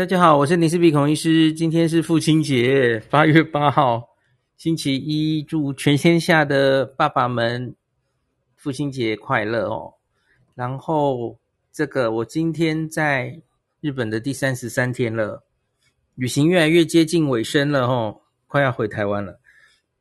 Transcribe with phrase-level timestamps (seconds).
[0.00, 1.52] 大家好，我是林氏鼻孔医师。
[1.52, 4.08] 今天是父亲节，八月八号，
[4.56, 5.42] 星期一。
[5.42, 7.76] 祝全天下的爸爸们
[8.56, 9.92] 父亲节快乐哦！
[10.54, 11.38] 然后，
[11.70, 13.42] 这个我今天在
[13.82, 15.44] 日本的第三十三天了，
[16.14, 19.38] 旅行越来越接近尾声了哦，快要回台湾了。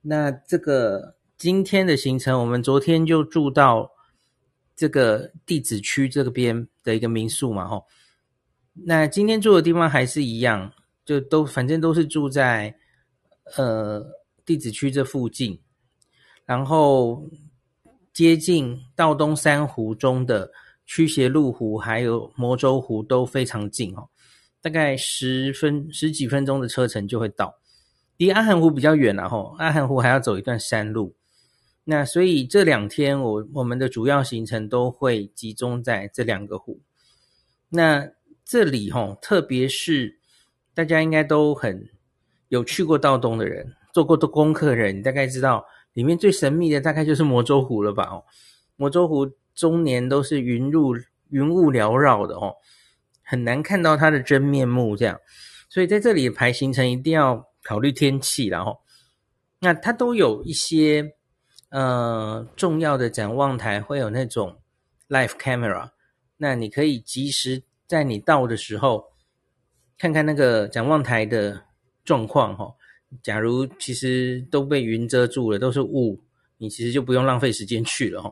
[0.04, 3.92] 那这个今天的行程，我们昨天就住到
[4.78, 7.84] 这个地址区这边的一个民宿嘛，吼。
[8.86, 10.72] 那今天住的地方还是一样，
[11.06, 12.74] 就都反正都是住在
[13.58, 14.06] 呃
[14.46, 15.60] 地址区这附近，
[16.46, 17.30] 然后
[18.14, 20.52] 接近道东三湖中的
[20.86, 24.10] 驱邪路湖还有摩周湖都非常近哦，
[24.62, 27.56] 大概十分十几分钟的车程就会到。
[28.18, 31.16] 离阿寒湖比较远了吼，阿寒湖还要走一段山路。
[31.86, 36.82] 那所以这两天我我们的主要行程都会集中在这两个湖。
[37.70, 38.10] 那
[38.50, 40.18] 这里哈，特别是
[40.74, 41.88] 大家应该都很
[42.48, 48.06] 有去过道东的人，做过的功课的人，你大概知道里面最神秘的大概就是摩周湖了吧？
[48.06, 48.26] 哦，
[48.76, 50.96] 摩周湖终年都是云雾
[51.30, 52.56] 云雾缭绕的哦，
[53.22, 55.20] 很难看到它的真面目这样。
[55.70, 58.80] 所以在这里排行程一定要考虑天气，然后
[59.60, 61.14] 那它都有一些
[61.70, 64.60] 呃重要的展望台会有那种
[65.08, 65.92] live camera，
[66.38, 67.62] 那你可以及时。
[67.90, 69.06] 在你到的时候，
[69.98, 71.64] 看看那个展望台的
[72.06, 72.76] 状况哈。
[73.24, 76.24] 假如其实都被云遮住了，都是雾，
[76.58, 78.32] 你其实就不用浪费时间去了哈，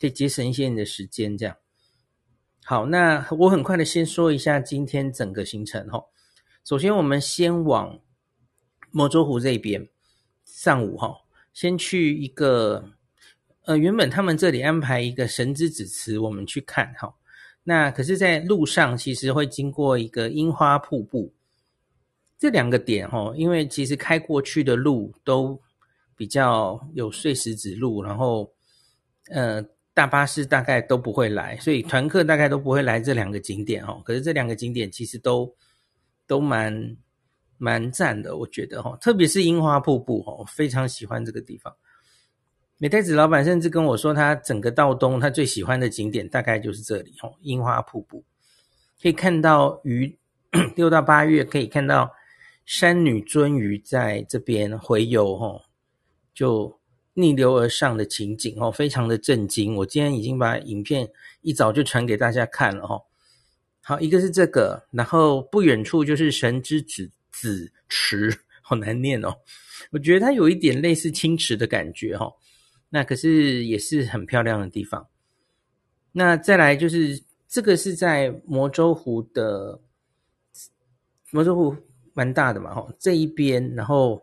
[0.00, 1.38] 可以节省一些你的时间。
[1.38, 1.56] 这样
[2.64, 6.02] 好，那我很快的先说一下今天整个行程哈。
[6.64, 8.00] 首先，我们先往
[8.90, 9.88] 摩周湖这边，
[10.44, 11.18] 上午哈，
[11.52, 12.90] 先去一个
[13.66, 17.14] 呃，原本他们这里安排一个神之子祠，我们去看哈。
[17.68, 21.30] 那可是，在路上其实会经过一个樱花瀑布，
[22.38, 25.60] 这两个点哦，因为其实开过去的路都
[26.16, 28.50] 比较有碎石子路，然后
[29.28, 29.62] 呃，
[29.92, 34.00] 大巴士大概都不会来，所以团客大概都不会来这两个景点哦。
[34.02, 35.54] 可是这两个景点其实都
[36.26, 36.96] 都蛮
[37.58, 41.70] 蛮赞的，我觉得哈，特别是樱花瀑布哦，非常喜欢这个地方。
[42.80, 48.22] 美代子老板甚至跟我说，他整个道东他最喜欢的景点大概就是这里哦，樱花瀑布，
[49.02, 50.16] 可以看到鱼，
[50.76, 52.08] 六到八月可以看到
[52.64, 55.62] 山女鱒鱼在这边洄游哦，
[56.32, 56.78] 就
[57.14, 59.74] 逆流而上的情景哦，非常的震惊。
[59.74, 61.10] 我今天已经把影片
[61.42, 63.02] 一早就传给大家看了哦。
[63.82, 69.34] 好，一个是这个，然后不远处就是神之子子池，好难念哦，
[69.90, 72.32] 我觉得它有一点类似清池的感觉哦。
[72.90, 75.06] 那可是也是很漂亮的地方。
[76.12, 79.80] 那再来就是这个是在摩周湖的
[81.30, 81.76] 摩周湖
[82.14, 84.22] 蛮大的嘛，吼这一边，然后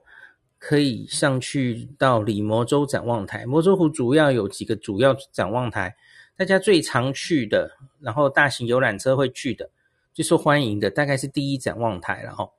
[0.58, 3.46] 可以上去到里摩周展望台。
[3.46, 5.96] 摩周湖主要有几个主要展望台，
[6.36, 9.70] 大家最常去的，然后大型游览车会去的，
[10.14, 12.54] 最受欢迎的大概是第一展望台，然后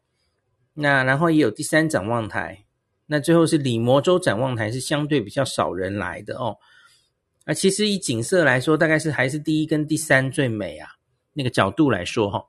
[0.75, 2.66] 那然后也有第三展望台。
[3.07, 6.57] 那最后是里摩洲展望台，是相对比较少人来的哦。
[7.45, 10.91] 啊，其实以景色来说，大概是还是第一跟第三最美啊，
[11.33, 12.45] 那个角度来说哈。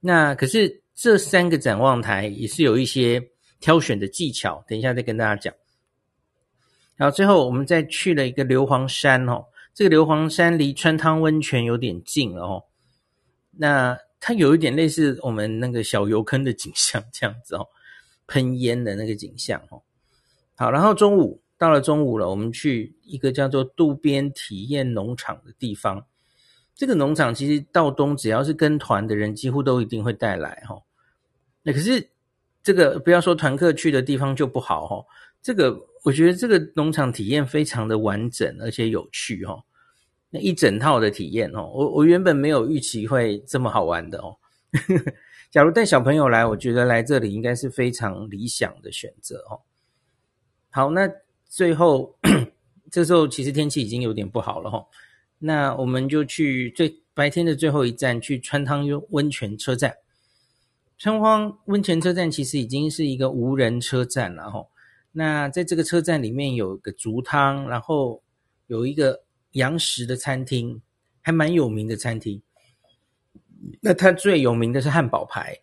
[0.00, 3.22] 那可是这三个展望台也是有一些
[3.60, 5.52] 挑选的技巧，等一下再跟大家讲。
[6.94, 9.44] 然后最后我们再去了一个硫磺山哦，
[9.74, 12.64] 这个硫磺山离川汤温泉有点近了哦。
[13.50, 17.68] 那它有一点类似我们那个小油坑的景象这样子哦。
[18.26, 19.82] 喷烟的那个景象哦，
[20.56, 26.04] 好，然后中午到了中午了，我们去一个叫做渡边体验农场的地方。
[26.74, 30.78] 这个农场其实到东只要是跟团的人，几乎都一定会带来哈。
[31.62, 32.10] 那可是
[32.62, 35.04] 这个不要说团客去的地方就不好哈。
[35.40, 39.58] 这个我觉得这个农场体验非常的完整而且有趣哈。
[40.28, 44.36] 那一整套的体验哦，我我原本没有预期会这么好玩的哦。
[45.56, 49.62] 假如带小朋友来，我觉得来这里应该是非常理想的选择哦。
[50.68, 51.10] 好，那
[51.46, 52.14] 最后
[52.92, 54.86] 这时候其实天气已经有点不好了哈。
[55.38, 59.96] 那我们就去最白天的最后一站，去川汤温泉车站。
[60.98, 64.66] 川汤温泉车站其实已经是一个无人车站了哈。
[65.12, 68.22] 那在这个车站里面有个竹汤，然后
[68.66, 69.22] 有一个
[69.52, 70.82] 洋食的餐厅，
[71.22, 72.42] 还蛮有名的餐厅。
[73.80, 75.56] 那它最有名的是汉堡排，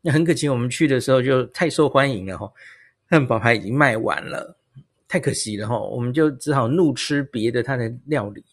[0.00, 2.52] 那很可惜，我们去的时候就太受欢迎了哈，
[3.08, 4.56] 汉堡排已经卖完了，
[5.06, 8.44] 太可惜了哈，我们就只好怒吃别的它的料理。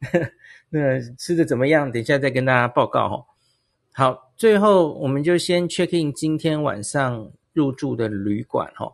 [0.68, 1.90] 那吃的怎么样？
[1.92, 3.26] 等一下再跟大家报告哈。
[3.92, 8.92] 好，最后我们就先 check in 今天晚上入住的旅馆哦。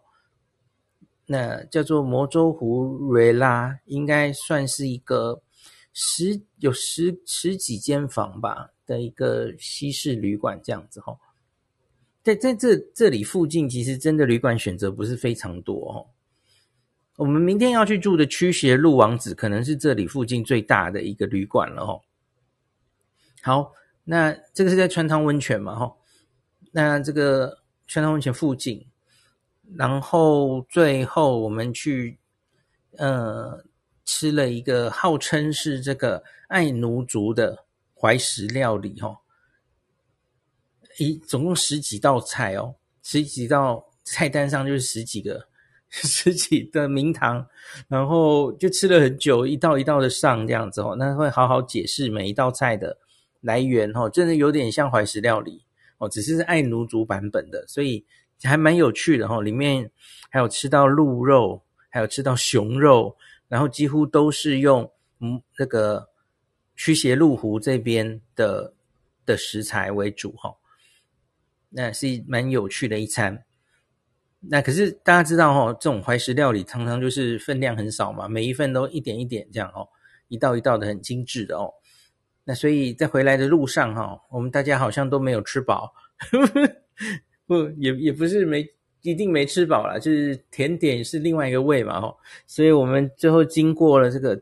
[1.24, 5.42] 那叫做摩洲湖瑞拉，应该算是一个
[5.92, 11.16] 十有十十几间房吧的一个西式旅馆这样子哈。
[12.24, 15.96] 在在这这里附近，其实真的旅馆选择不是非常多哦。
[17.14, 22.00] 我们明天要去住的驱邪路王子，可能是这里附近最大的一个旅馆了哦。
[23.42, 23.72] 好。
[24.10, 25.94] 那这个是在川汤温泉嘛，哈，
[26.72, 28.86] 那这个川汤温泉附近，
[29.76, 32.18] 然后最后我们去，
[32.96, 33.62] 呃，
[34.06, 37.66] 吃了一个号称是这个爱奴族的
[38.00, 39.18] 怀石料理，哈，
[40.98, 45.48] 一总共十几道菜哦，十几道菜单上就是十几个，
[45.90, 47.46] 十几的名堂，
[47.88, 52.98] 然后就吃了很久，一道一道的上这样子哦，那会好好解释每一道菜的。
[53.40, 55.62] 来源哦，真的有点像怀石料理
[55.98, 58.04] 哦，只是是爱奴族版本的，所以
[58.42, 59.40] 还蛮有趣的哦。
[59.40, 59.88] 里面
[60.28, 63.16] 还有吃到鹿肉，还有吃到熊肉，
[63.46, 64.90] 然后几乎都是用
[65.20, 66.08] 嗯那个
[66.78, 68.72] 驱邪陆湖这边的
[69.26, 70.54] 的食材为主哈。
[71.70, 73.44] 那是蛮有趣的一餐。
[74.40, 79.88] 那可是大家知道哦，这种怀石料理常常就是分量很少嘛，每一份都一点一点这样哦，
[80.28, 81.74] 一道一道的很精致的哦。
[82.44, 85.92] 那所以在回来的路上哈，我们大家好像都没有吃饱，
[87.46, 88.64] 不也也不是没
[89.02, 92.16] 一定没吃饱啦，就是甜点是另外一个味嘛哈。
[92.46, 94.40] 所以我们最后经过了这个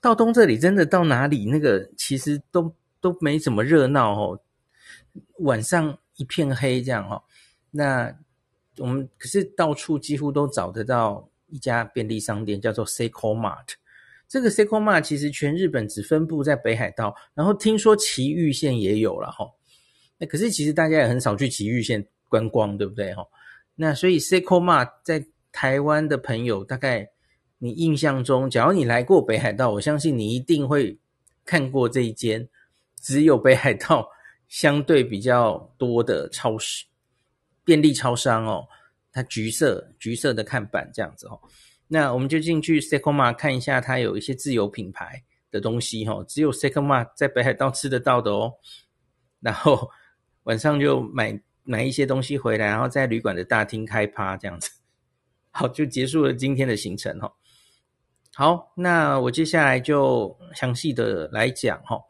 [0.00, 4.40] 到东这里，真的到哪里那个其实都都没怎么热闹哦，
[5.38, 7.22] 晚上一片黑这样哦。
[7.70, 8.12] 那
[8.78, 13.74] 我们可是到处几乎都找得到一家便利商店，叫做 Seiko Mart。
[14.28, 19.48] 这个 Seiko Mart 其实全日本只分布在北海道，然后听说埼玉县也有了哈。
[20.18, 23.24] 那可是其实大家也很少去埼玉县观光，对不对哈？
[23.74, 27.08] 那所以 Seiko Mart 在台湾的朋友，大概
[27.58, 30.96] 你印象中，假如你来过北海道，我相信你一定会
[31.44, 32.48] 看过这一间
[33.00, 34.08] 只有北海道
[34.48, 36.86] 相对比较多的超市
[37.64, 38.66] 便利超商哦，
[39.12, 41.40] 它橘色橘色的看板这样子哦。
[41.88, 48.52] 那我们就进去 Seikomar 看一下，它有一些自有品牌的东西哈，只有 Seikomar 在北海道吃得到的哦。
[49.40, 49.90] 然后
[50.44, 54.70] 晚上就买买一些东西回来，然后在旅馆的大厅开趴这样子。
[55.50, 57.32] 好，就结束了今天的行程哈。
[58.38, 62.00] 好，那我接下来就详细的来讲哈。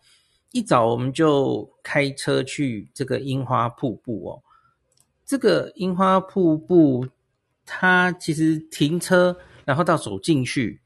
[0.53, 4.43] 一早我们就开车去这个樱花瀑布哦。
[5.25, 7.09] 这个樱花瀑布
[7.65, 9.35] 它其实停车。
[9.65, 10.81] 然后到走进去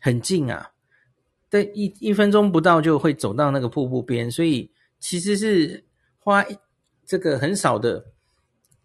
[0.00, 0.70] 很近啊，
[1.48, 5.84] 对，一一分钟不到就会走到那个瀑布边，所以其实是
[6.18, 6.42] 花
[7.04, 8.02] 这个很少的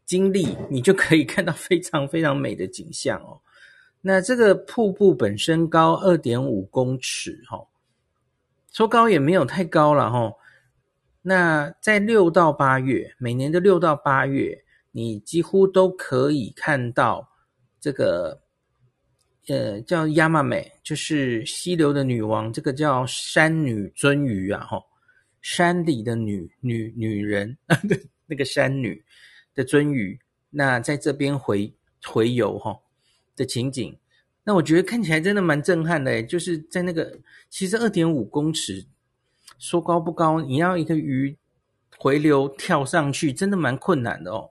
[0.06, 3.40] 精力，你就可以看到非常非常美的景象哦。
[4.02, 7.68] 那这个瀑布本身高二点五公尺，哈，
[8.72, 10.34] 说高也没有太高了哈。
[11.22, 17.30] 那在六到八月，每年的六到八月，你几乎都可以看到
[17.80, 18.42] 这个。
[19.50, 24.84] 呃，叫亚麻美，就是溪流的女王，这个叫山女鱒鱼啊，吼，
[25.42, 27.58] 山里的女女女人，
[28.28, 29.02] 那个山女
[29.56, 30.20] 的鱒鱼，
[30.50, 32.78] 那在这边回回游哈
[33.38, 33.98] 的情景，
[34.44, 37.18] 那我觉得看起来真的蛮震撼的诶，就是在那个
[37.50, 38.86] 其实二点五公尺，
[39.58, 41.38] 说高不高，你要一个鱼
[41.98, 44.50] 回流跳上去，真的蛮困难的哦。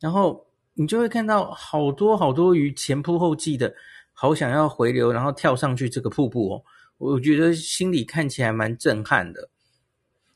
[0.00, 3.72] 然后你就会看到好多好多鱼前仆后继的。
[4.12, 6.62] 好想要回流，然后跳上去这个瀑布哦，
[6.98, 9.48] 我觉得心里看起来蛮震撼的。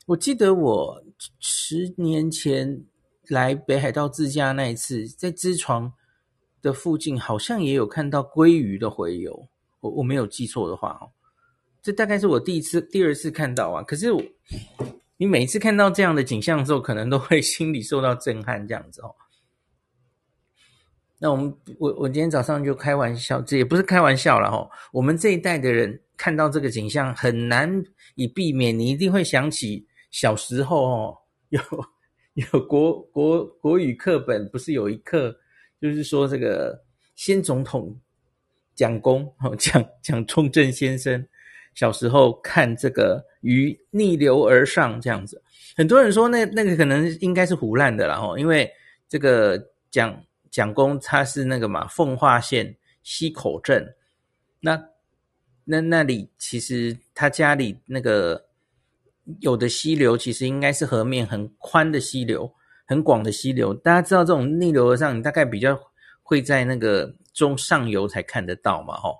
[0.07, 1.03] 我记得我
[1.39, 2.83] 十年前
[3.27, 5.93] 来北海道自驾那一次，在支床
[6.65, 9.47] 的附近好像也有看到鲑鱼的回游，
[9.81, 11.05] 我我没有记错的话哦，
[11.83, 13.83] 这大概是我第一次、第二次看到啊。
[13.83, 14.19] 可是我
[15.17, 19.13] 你每次看到这样的景象的时候，可能都会 心里受到震撼，这样子哦。
[21.19, 24.67] 那我们我我今天早上就开玩笑，这也不是开玩笑了哈。
[24.91, 27.71] 我们这一代的人看到这个景象，很难
[28.15, 31.17] 以避免，你一定会想起小时候哦，
[31.49, 31.61] 有
[32.33, 35.33] 有国国国语课本不是有一课，
[35.89, 36.79] 就是说这个
[37.15, 37.95] 新总统
[38.75, 41.25] 蒋公 哦，蒋蒋中正先生
[41.73, 45.41] 小时候看这个鱼逆流而上这样子，
[45.77, 48.71] 很多人说那那个可能应该是唬烂的啦哈，因为
[49.07, 50.21] 这个蒋。
[50.51, 52.73] 蒋公他是那个嘛，奉化县
[53.03, 53.93] 溪口镇，
[54.61, 54.81] 那
[55.65, 58.41] 那那里其实他家里那个
[59.41, 62.49] 有的溪流其实应该是河面很宽的溪流，
[62.85, 63.73] 很广的溪流。
[63.73, 65.77] 大家知道这种逆流而上，你大概比较
[66.23, 69.17] 会在那个中上游才看得到嘛，吼。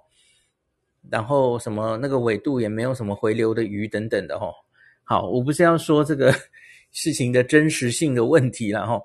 [1.10, 4.54] 然后什么那个纬度也没有什么回流的鱼等等的，吼。
[5.04, 6.34] 好，我不是要说这个
[6.92, 9.04] 事情的真实性的问题了，吼。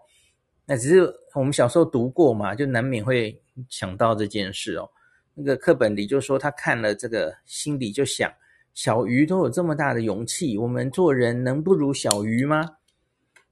[0.64, 3.38] 那只是我们小时候读过嘛，就难免会
[3.68, 4.88] 想到这件事哦。
[5.34, 8.32] 那个课本里就说他看了这个，心里就想。
[8.72, 12.66] 小鱼都有这么大的勇气，我们做人能不如小鱼吗？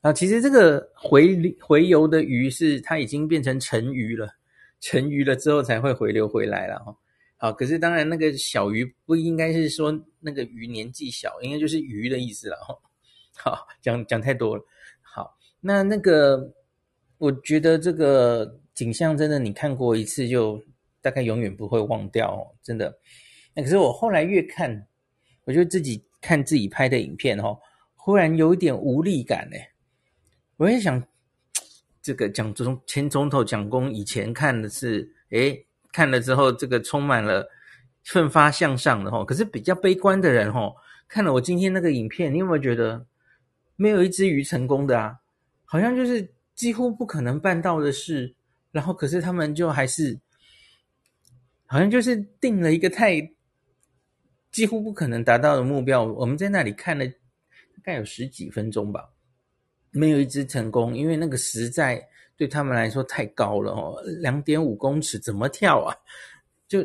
[0.00, 4.28] 啊，其实这个回回游的鱼是它已经变成成鱼了，
[4.80, 6.96] 成鱼了之后才会回流回来了哈。
[7.36, 12.78] 好，可是当然那个小鱼不应该是说那个鱼年纪小，应该就是鱼的意思了哈。
[13.36, 14.62] 好，讲讲太多了。
[15.02, 16.52] 好，那那个
[17.18, 20.62] 我觉得这个景象真的，你看过一次就
[21.00, 22.98] 大概永远不会忘掉哦，真的。
[23.54, 24.86] 那可是我后来越看。
[25.44, 27.58] 我就自己看自己拍的影片哦，
[27.96, 29.70] 忽然有一点无力感哎。
[30.58, 31.02] 我也想，
[32.02, 37.48] 这个蒋总前总统蒋公以前看的是，诶，看了之后这个充满了
[38.04, 39.24] 奋发向上的吼。
[39.24, 40.76] 可是比较悲观的人吼，
[41.08, 43.06] 看了我今天那个影片，你有没有觉得
[43.76, 45.20] 没有一只鱼成功的啊？
[45.64, 48.34] 好像就是几乎不可能办到的事，
[48.72, 50.18] 然后可是他们就还是，
[51.66, 53.32] 好像就是定了一个太。
[54.50, 57.14] 几乎不可能达到的目标，我们在那里看了大
[57.82, 59.10] 概有十几分钟吧，
[59.90, 62.02] 没有一只成功，因为那个实在
[62.36, 65.96] 对他们来说太高了哦，两点五公尺怎么跳啊？
[66.66, 66.84] 就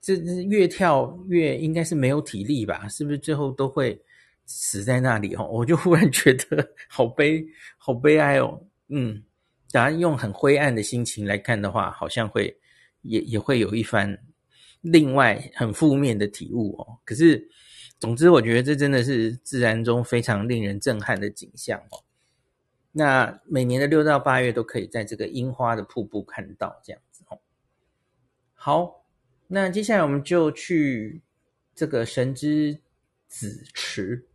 [0.00, 0.14] 这
[0.44, 2.86] 越跳越应该是没有体力吧？
[2.88, 4.00] 是不是最后都会
[4.46, 5.48] 死在那里哦？
[5.50, 7.44] 我就忽然觉得好悲，
[7.76, 8.60] 好悲哀哦。
[8.88, 9.22] 嗯，
[9.66, 12.56] 假如用很灰暗的心情来看的话，好像会
[13.02, 14.18] 也也会有一番。
[14.80, 16.86] 另外，很负面的体悟哦。
[17.04, 17.44] 可是，
[17.98, 22.02] 总之，我觉得这真的是自然中非常令人震撼的景象哦。
[22.92, 27.38] 那每年的六到八月都可以在这个樱花的瀑布看到这样子哦。
[28.54, 29.04] 好，
[29.46, 31.20] 那接下来我们就去
[31.74, 32.78] 这个神之
[33.26, 34.26] 子池。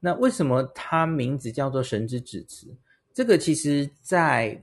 [0.00, 2.68] 那为什么它名字叫做神之子池？
[3.12, 4.62] 这个其实在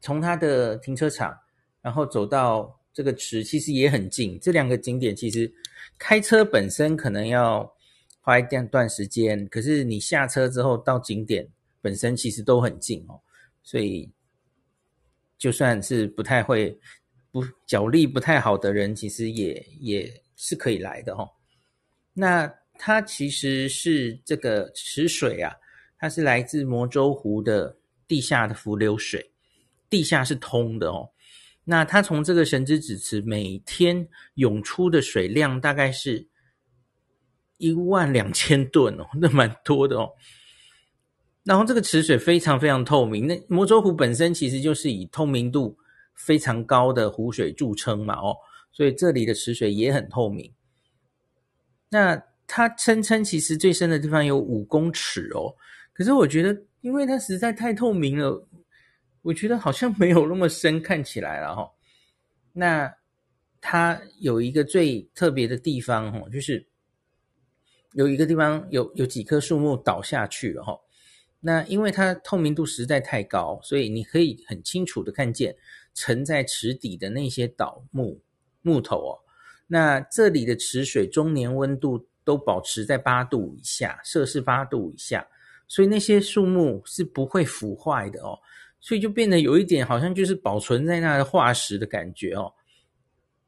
[0.00, 1.38] 从它的停车场，
[1.80, 2.78] 然后走到。
[2.94, 5.50] 这个池其实也很近，这两个景点其实
[5.96, 7.74] 开车本身可能要
[8.22, 11.46] 花一段段时间，可是你下车之后到景点
[11.80, 13.20] 本身其实都很近哦，
[13.62, 14.08] 所以
[15.36, 16.78] 就算是不太会
[17.32, 21.28] 不脚力不太好的人，其实也也是可以来的哦。
[22.14, 25.52] 那它其实是这个池水啊，
[25.98, 27.76] 它是来自魔州湖的
[28.06, 29.32] 地下的伏流水，
[29.90, 31.10] 地下是通的哦。
[31.64, 36.26] 那它从这个神之子池每天涌出的水量大概是
[37.62, 40.10] 一万两千吨哦， 那蛮多的哦。
[41.44, 45.76] 然后这个池水非常非常透明，那魔州湖本身其实就是以透明度
[46.14, 48.36] 非常高的湖水著称嘛哦，
[48.72, 50.52] 所以这里的池水也很透明。
[51.88, 55.54] 那它声称其实最深的地方有五公尺哦，
[55.92, 58.46] 可是我觉得因为它实在太透明了。
[59.24, 61.70] 我觉得好像没有那么深，看起来了哈。
[62.52, 62.92] 那
[63.60, 66.66] 它有一个最特别的地方哦，就是
[67.94, 70.78] 有一个地方有有几棵树木倒下去了哈。
[71.40, 75.56] 那因为它透明度实在太高，所以你可以很清楚的看见
[75.92, 78.20] 沉在池底的那些倒木
[78.62, 79.18] 木头哦。
[79.66, 85.26] 那这里的池水终年温度都保持在八度以下，摄氏八度以下，
[85.66, 88.38] 所以那些树木是不会腐坏的哦。
[88.80, 92.52] 所以就变得有一点好像就是保存在那的化石的感觉哦，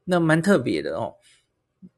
[0.03, 1.13] 那蛮特别的哦。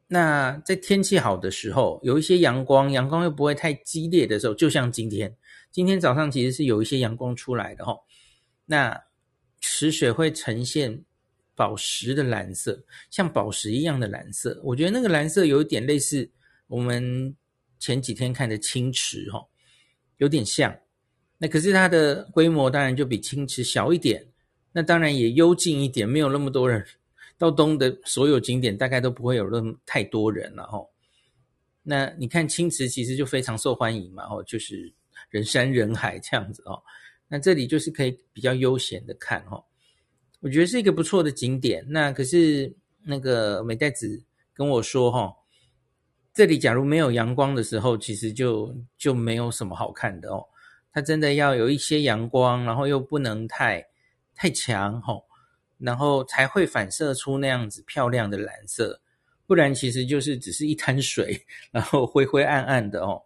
[0.08, 5.36] 那在天气好的时候，有一些阳光，阳光又不会太激烈的时候，就像今天，
[5.72, 8.00] 今天早上其实是有一些阳光出来的哦。
[8.66, 9.04] 那
[9.60, 11.04] 池水会呈现
[11.56, 14.62] 宝石的蓝色，像宝石一样的蓝色。
[14.64, 16.30] 我觉得那个蓝色有一点类似
[16.68, 17.36] 我们
[17.78, 19.48] 前几天看的清池哦，
[20.18, 20.74] 有点像。
[21.38, 24.26] 那可是它的规模当然就比清池小一点，
[24.72, 26.86] 那当然也幽静一点，没有那么多人。
[27.38, 30.90] 到东的所有景点大概都不会有那么太多人了吼。
[31.84, 34.94] 那你看青池其实就非常受欢迎嘛吼，就是
[35.30, 36.82] 人山人海这样子哦。
[37.28, 39.64] 那这里就是可以比较悠闲的看吼，
[40.40, 41.86] 我觉得是一个不错的景点。
[41.88, 44.22] 那可是那个美代子
[44.54, 45.36] 跟我说吼，
[46.34, 50.44] 这里假如没有阳光的时候，其实就就没有什么好看的哦。
[50.92, 53.86] 它真的要有一些阳光，然后又不能太
[54.34, 55.24] 太强吼，
[55.78, 59.00] 然后才会反射出那样子漂亮的蓝色，
[59.46, 61.40] 不然其实就是只是一滩水，
[61.72, 63.22] 然后灰灰暗暗的哦。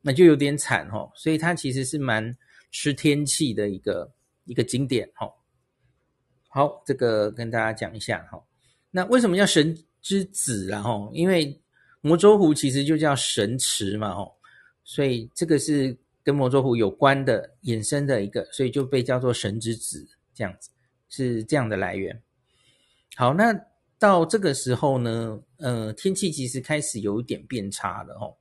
[0.00, 1.10] 那就有点惨哦。
[1.14, 2.36] 所以它其实是蛮
[2.70, 4.12] 吃天气的一个
[4.44, 5.32] 一个景点哦。
[6.48, 8.42] 好，这个跟大家讲一下哈。
[8.90, 10.82] 那为什么叫神之子啊？
[10.84, 11.58] 哦，因为
[12.00, 14.30] 摩周湖其实就叫神池嘛，哦，
[14.84, 20.68] 所以这个是跟摩周湖有关的衍生的一个，所以就被叫做神之子，这样子
[21.12, 22.20] 是这样的来源。
[23.14, 23.54] 好，那
[23.98, 28.34] 到这个时候呢，呃，天气其实开始有一点变差了，哦，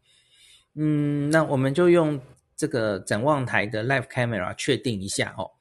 [0.75, 2.19] 嗯，那我们就用
[2.55, 5.51] 这个展望台的 Live Camera 确定一下，哦。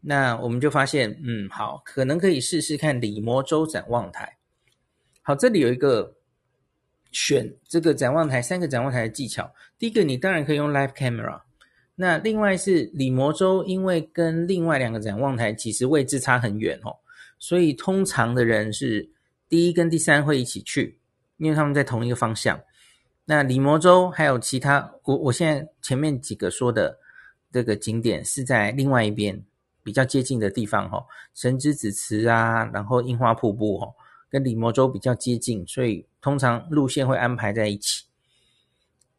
[0.00, 4.38] 那我们就发现，嗯，好，可能可以试试看里摩洲展望台。
[5.22, 6.16] 好，这里有一个
[7.12, 9.52] 选这个展望台三个展望台的技巧。
[9.76, 11.42] 第一个，你当然可以用 Live Camera。
[12.00, 16.94] 那另外是里摩洲，因为跟另外两个展望台其实位置差很远哦，
[17.40, 19.10] 所以通常的人是
[19.48, 21.00] 第一跟第三会一起去，
[21.38, 22.60] 因为他们在同一个方向。
[23.24, 26.98] 那里摩洲还有其他，我我现在前面几个说的
[27.52, 29.44] 这个景点是在另外一边。
[29.80, 31.02] 比较接近的地方，哦，
[31.34, 33.94] 神之子池啊，然后樱花瀑布，哦，
[34.28, 38.04] 跟里摩洲比较接近，所以通常路线会安排在一起。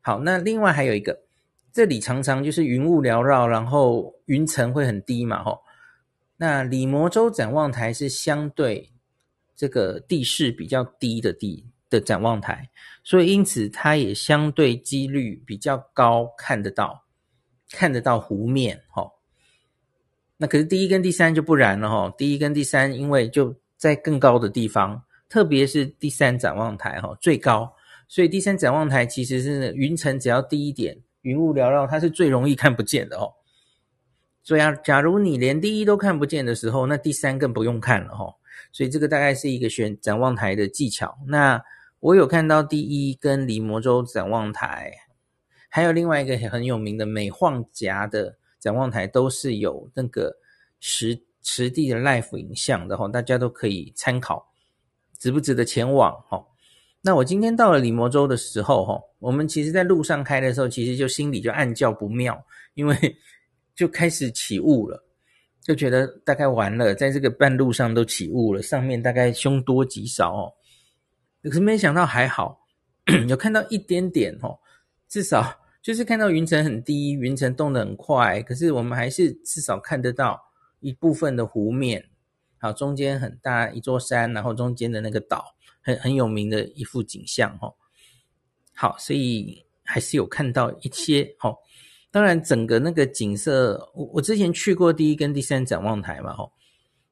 [0.02, 1.22] 好，那另外还有一个，
[1.72, 5.62] 这里常常就是云雾缭绕，然后云层会很低嘛，吼。
[6.38, 8.92] 那李摩洲展望台是相对
[9.56, 12.70] 这个地势比较低的地的展望台，
[13.04, 17.04] 所以因此它也相对几率比较高，看得到
[17.72, 19.12] 看得到湖面，吼。
[20.38, 27.76] 那可是第一跟第三就不然了哈，第一跟第三因为就在更高的地方，特别是第三展望台哈最高，
[28.08, 33.34] 所以第三展望台其实是云层只要低一点，云雾缭绕，它是最容易看不见的哦。
[34.44, 38.34] 所以啊，假如你连第一都看不见的时候，那第三更不用看了哈。
[38.72, 41.18] 所以这个大概是一个选展望台的技巧。
[41.28, 41.62] 那
[42.00, 44.94] 我有看到第一跟离摩洲展望台，
[45.70, 48.38] 还有另外一个很有名的美晃岬的。
[48.60, 50.36] 展望台都是有那个
[50.82, 54.52] 实实地的 live 影像的哈，大家都可以参考，
[55.18, 56.46] 值不值得前往哈？
[57.02, 62.96] 那我今天到了里摩州的时候哈，我们其实在路上开的时候，其实就心里就暗叫不妙，因为
[63.76, 65.04] 就开始起雾了，
[65.62, 70.54] 就觉得大概完了，在这个半路上都起雾了，上面大概凶多吉少哦。
[71.44, 72.68] 可是没想到还好，
[73.28, 74.60] 有看到一点点哦，
[75.08, 75.58] 至少。
[75.82, 80.38] 就是看到云层很低，云层动得很快，可是我们还是至少看得到
[80.82, 82.04] 一部分的湖面，
[82.60, 85.56] 好，中间很大一座山，然后中间的那个岛，
[85.90, 87.74] 很很有名的一幅景象，哦。
[88.74, 91.56] 好，所以还是有看到一些，哦。
[92.12, 96.52] 当然，整个那个景色，我我之前去过第一跟第三展望台嘛，齁。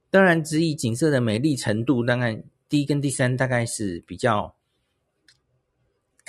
[0.10, 4.54] 当然，只以景色的美丽程度，当然第一跟第三大概是比较。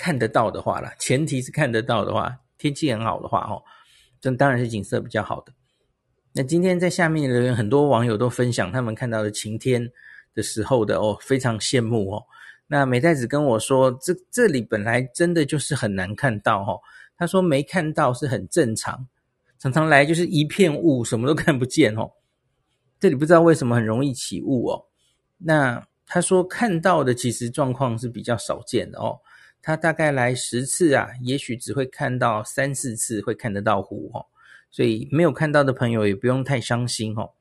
[0.01, 3.61] 看得到的话啦，前提是看得到的话，天气很好的话，哦，
[4.21, 5.51] 这当然是景色比较好的。
[6.31, 9.91] 那今天在下面留言，很多网友都分享他们看到的晴天
[10.33, 12.23] 的时候的哦，非常羡慕哦。
[12.71, 16.79] 那美代子跟我说，这这里本来真的就是很难看到哦。
[17.17, 19.07] 他说没看到是很正常，
[19.57, 22.11] 常常来就是一片雾，什么都看不见哦。
[22.99, 24.85] 这里不知道为什么很容易起雾哦。
[25.39, 29.19] 那他说看到的其实状况是比较少见的哦。
[29.61, 34.27] 他大概来十次啊，也许只会看到三四次会看得到湖哦，
[34.69, 37.31] 所以没有看到的朋友也不用太伤心哦。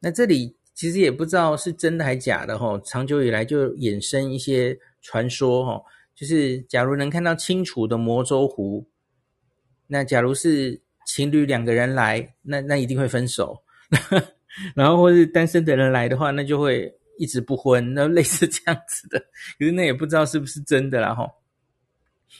[0.00, 5.84] 那这里其实也不知道是真的还假的哦，长久以来就衍生一些传说哦，
[6.14, 8.86] 就是假如能看到清楚的摩周湖，
[9.86, 13.62] 那假如是情侣两个人来，那那一定会分手，
[14.74, 16.92] 然后或是单身的人来的话，那就会。
[17.16, 19.20] 一直不婚，那类似这样子的，
[19.56, 21.30] 可是那也不知道是不是真的啦齁。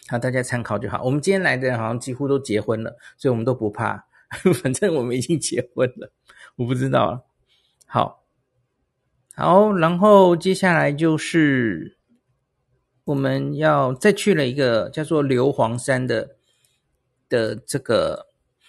[0.09, 1.01] 好，大家参考就好。
[1.05, 4.05] 我们今天来的人好像几乎都结婚了，所以我们都不怕，
[4.61, 6.13] 反正我们已经结婚了。
[6.57, 7.25] 我不知道了。
[7.87, 8.24] 好，
[9.37, 11.97] 好，然后接下来就是
[13.05, 16.37] 我们要再去了一个叫做硫磺山的
[17.29, 18.27] 的这个，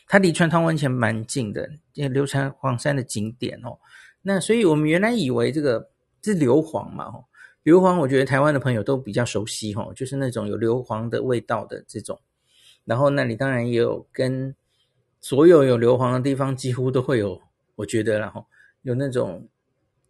[0.07, 3.77] 它离川汤温泉蛮近的，硫磺山的景点哦。
[4.21, 5.89] 那所以我们原来以为这个。
[6.25, 7.11] 是硫磺嘛？
[7.11, 7.23] 吼，
[7.61, 12.19] 硫磺，我觉得台湾的朋友都比较熟悉，吼，就是那种有硫磺的味道的这种。
[12.83, 14.55] 然后那里当然也有跟
[15.21, 17.39] 所有有硫磺的地方几乎都会有，
[17.75, 18.43] 我觉得然后
[18.81, 19.47] 有那种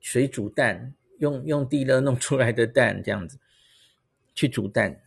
[0.05, 3.39] 水煮蛋，用用地热弄出来的蛋这样子
[4.35, 5.01] 去煮蛋，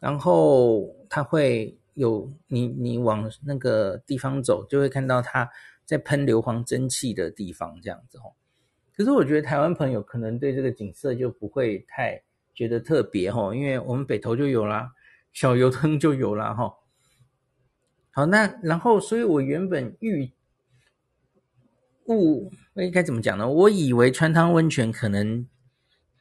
[0.00, 5.48] 然后它会有你你往那个地方走，就会看到它
[5.84, 8.34] 在喷硫磺蒸汽的地方这样子，哦。
[8.96, 12.20] 可是我觉得台湾朋友可能对这个景色就不会太
[12.56, 14.90] 觉得特别哈，因为我们北投就有啦，
[15.32, 16.74] 小油灯就有啦哈。
[18.10, 20.32] 好，那然后，所以我原本预
[22.08, 23.48] 误，应该怎么讲呢？
[23.48, 25.46] 我以为川汤温泉可能，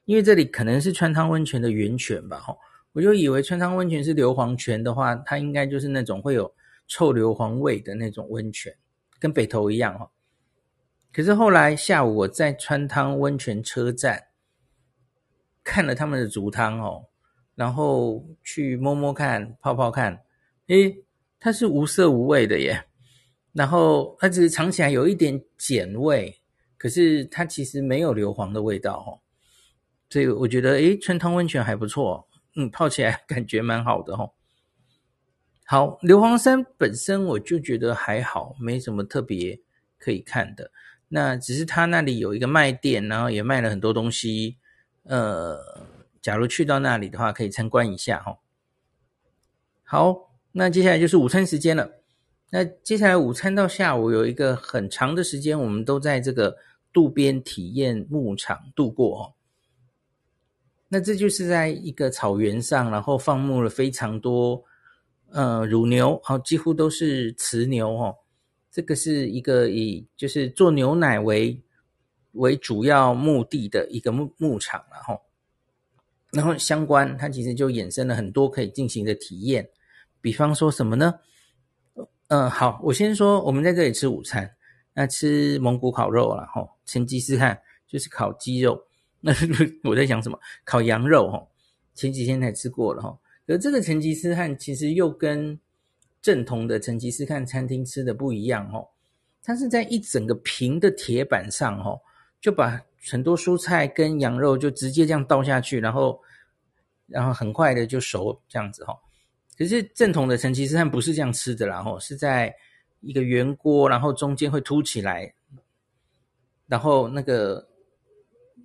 [0.05, 2.55] 因为这里可能是川汤温泉的源泉吧，哈，
[2.93, 6.53] 我就以为川汤温泉是硫磺泉的话，它应该就是那种会有
[6.87, 8.75] 臭硫磺味的那种温泉，
[9.19, 10.09] 跟北投一样，哈。
[11.11, 14.23] 可是后来下午我在川汤温泉车站
[15.63, 17.05] 看了他们的足汤哦。
[17.55, 20.19] 然后去摸摸看，泡泡看，
[20.69, 21.05] 诶，
[21.39, 22.83] 它是无色无味的耶。
[23.53, 26.41] 然后它只是尝起来有一点碱味，
[26.77, 29.09] 可是它其实没有硫磺的味道哦。
[30.09, 34.33] 所以我觉得，诶，春汤温泉还不错，嗯，泡起来感觉蛮好的哦。
[35.65, 39.59] 好，硫磺山本身我就觉得还好，没什么特别
[39.97, 40.71] 可以看的。
[41.07, 44.57] 那只是它那里有一个卖店，然后也卖了很多东西，
[45.03, 45.87] 呃。
[46.21, 48.39] 假如去到那里的话，可以参观一下哈。
[49.83, 52.02] 好，那接下来就是午餐时间了。
[52.55, 56.55] 那接下来午餐到下午有一个很长的时间，我们都在这个
[56.93, 59.33] 渡边体验牧场度过哦。
[60.87, 64.63] 那这就是在一个草原上，然后放牧了非常多
[65.31, 68.15] 呃乳牛，好，几乎都是雌牛哦。
[68.71, 71.59] 这个是一个以就是做牛奶为
[72.33, 75.19] 为主要目的的一个牧牧场了哈。
[76.29, 79.67] 然后相关，它其实就衍生了很多可以进行的体验，
[80.21, 81.15] 比方说什么呢？
[82.33, 84.49] 嗯，好，我先说，我们在这里吃午餐，
[84.95, 88.87] 那吃蒙古烤肉了吼，成吉思汗就是烤鸡肉，
[89.21, 89.31] 那
[89.83, 90.39] 我在想什么？
[90.65, 91.47] 烤羊肉吼，
[91.93, 95.59] 前几天才吃过了吼，而这个成吉思汗其实又跟
[96.23, 98.89] 正统的成吉思汗餐厅吃的不一样哦，
[99.43, 102.01] 它是在一整个平的铁板上哦，
[102.41, 102.81] 就把。
[103.11, 106.19] 很多蔬菜跟羊肉就直接这样倒下去，然后，
[107.05, 108.97] 然后很快的就熟这样子哈。
[109.57, 112.53] 可是正统的成吉思汗不是这样吃的啦，然后是在
[113.01, 115.33] 一个圆锅，然后中间会凸起来，
[116.67, 117.67] 然后那个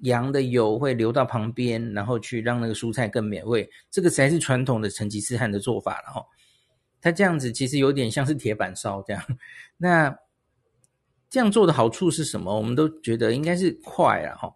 [0.03, 3.69] 羊的油会流到旁边，然后去让那个蔬菜更美味。
[3.91, 6.25] 这个才是传统的成吉思汗的做法了哈。
[7.01, 9.23] 它这样子其实有点像是铁板烧这样，
[9.77, 10.19] 那。
[11.31, 12.57] 这样做的好处是什么？
[12.57, 14.51] 我们都觉得应该是快啊，哈，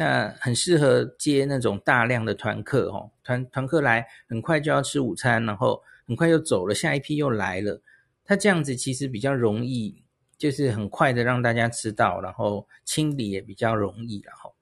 [0.00, 7.82] 那很适合接那种大量的团客，哦，团团客来很快就要吃午餐，然后很快又走了，下一批又来了。
[8.24, 10.04] 它这样子其实比较容易，
[10.36, 14.54] 就是很快的让大家吃到，然后清理也比较容易，然后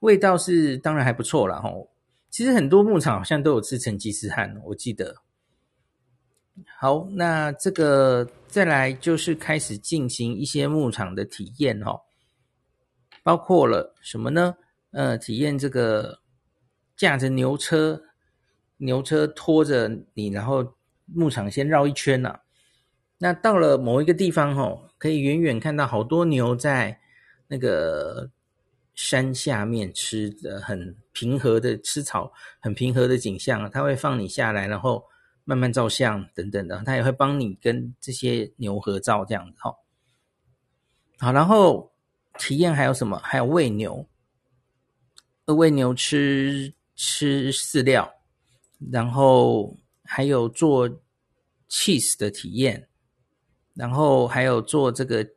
[0.00, 1.72] 味道是当然还不错了，哈。
[2.28, 5.16] 其实很多牧场好像都有吃成吉思汗，我记得。
[6.78, 11.98] 好，那这个再来就是开始进行一些牧场的体验哈，
[13.22, 14.54] 包括了什么呢？
[14.92, 16.20] 呃，体验这个
[16.96, 18.02] 驾着牛车，
[18.78, 20.74] 牛车拖着你，然后
[21.06, 22.40] 牧场先绕一圈呐。
[23.18, 26.98] 那到了某一个地方哦，可以远远看到好多牛在
[27.48, 28.30] 那个
[28.94, 35.04] 山下面吃的很平和的吃草，很平和的景象，它会放你下来，然后。
[35.48, 39.72] 慢慢照相等等的，他也会帮你跟这些牛合照这样子哈。
[41.20, 41.92] 好，然后
[42.36, 43.16] 体验还有什么？
[43.22, 44.04] 还有喂牛，
[45.54, 48.12] 喂牛吃吃饲料，
[48.90, 50.88] 然后还有做
[51.68, 52.88] cheese 的体验，
[53.74, 55.28] 然后还有做这个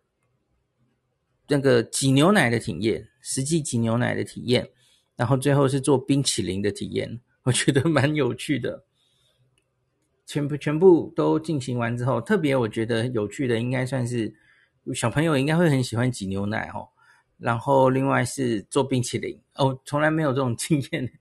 [1.48, 4.72] 那个挤牛奶的体验，实际挤牛奶的体验，
[5.16, 8.86] 然后最后是做冰淇淋的体验，我觉得蛮有趣的。
[10.26, 14.34] 全部全部都进行完之后，特别我觉得有趣的，应该算是
[14.94, 16.90] 小朋友应该会很喜欢挤牛奶哦。
[17.40, 21.12] 然后另外是做冰淇淋哦，从来没有这种 经验，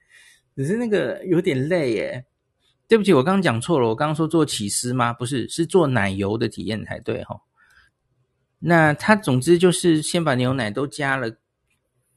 [0.55, 2.27] 只是那个有点累耶。
[2.87, 5.13] 对不起，我刚刚讲错了，我刚刚说做起司吗？
[5.13, 7.41] 不是，是做奶油的体验才对哈。
[8.59, 11.37] 那它总之就是先把牛奶都加了，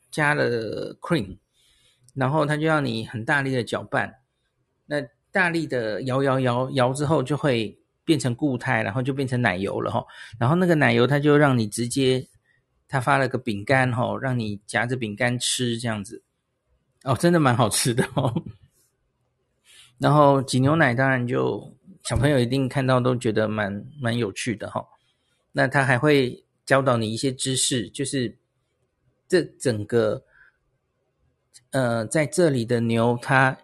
[0.10, 1.38] 加了 cream，
[2.14, 4.16] 然后它就要你很大力的搅拌，
[4.86, 5.02] 那。
[5.34, 10.06] 大力的摇摇摇摇之后，就会变成固态，然后就变成奶油了哈。
[10.38, 12.28] 然后那个奶油，它就让你直接，
[12.91, 16.21] 他发了个饼干哈，让你夹着饼干吃这样子。
[17.04, 18.43] 哦，真的蛮好吃的哦。
[19.97, 21.73] 然后挤牛奶，当然就
[22.04, 24.86] 小朋友一定看到都觉得蛮蛮有趣的哈。
[25.54, 28.38] 那他还会教导你一些知识，就是
[29.27, 30.23] 这整个，
[31.71, 33.58] 呃，在这里的牛它。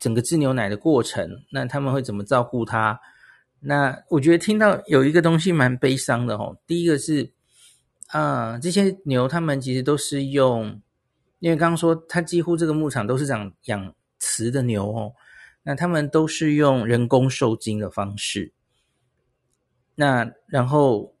[0.00, 3.00] 整个制牛奶的过程，那他们会怎么照顾它？
[3.58, 6.54] 那我觉得听到有一个东西蛮悲伤的哦。
[6.66, 7.32] 第一个是，
[8.08, 10.80] 啊、呃，这些牛他们其实都是用，
[11.38, 15.12] 因为刚刚说它几乎这个牧场都是养养雌的牛哦，
[15.62, 18.52] 那他们都是用人工受精的方式。
[19.96, 21.14] 那然后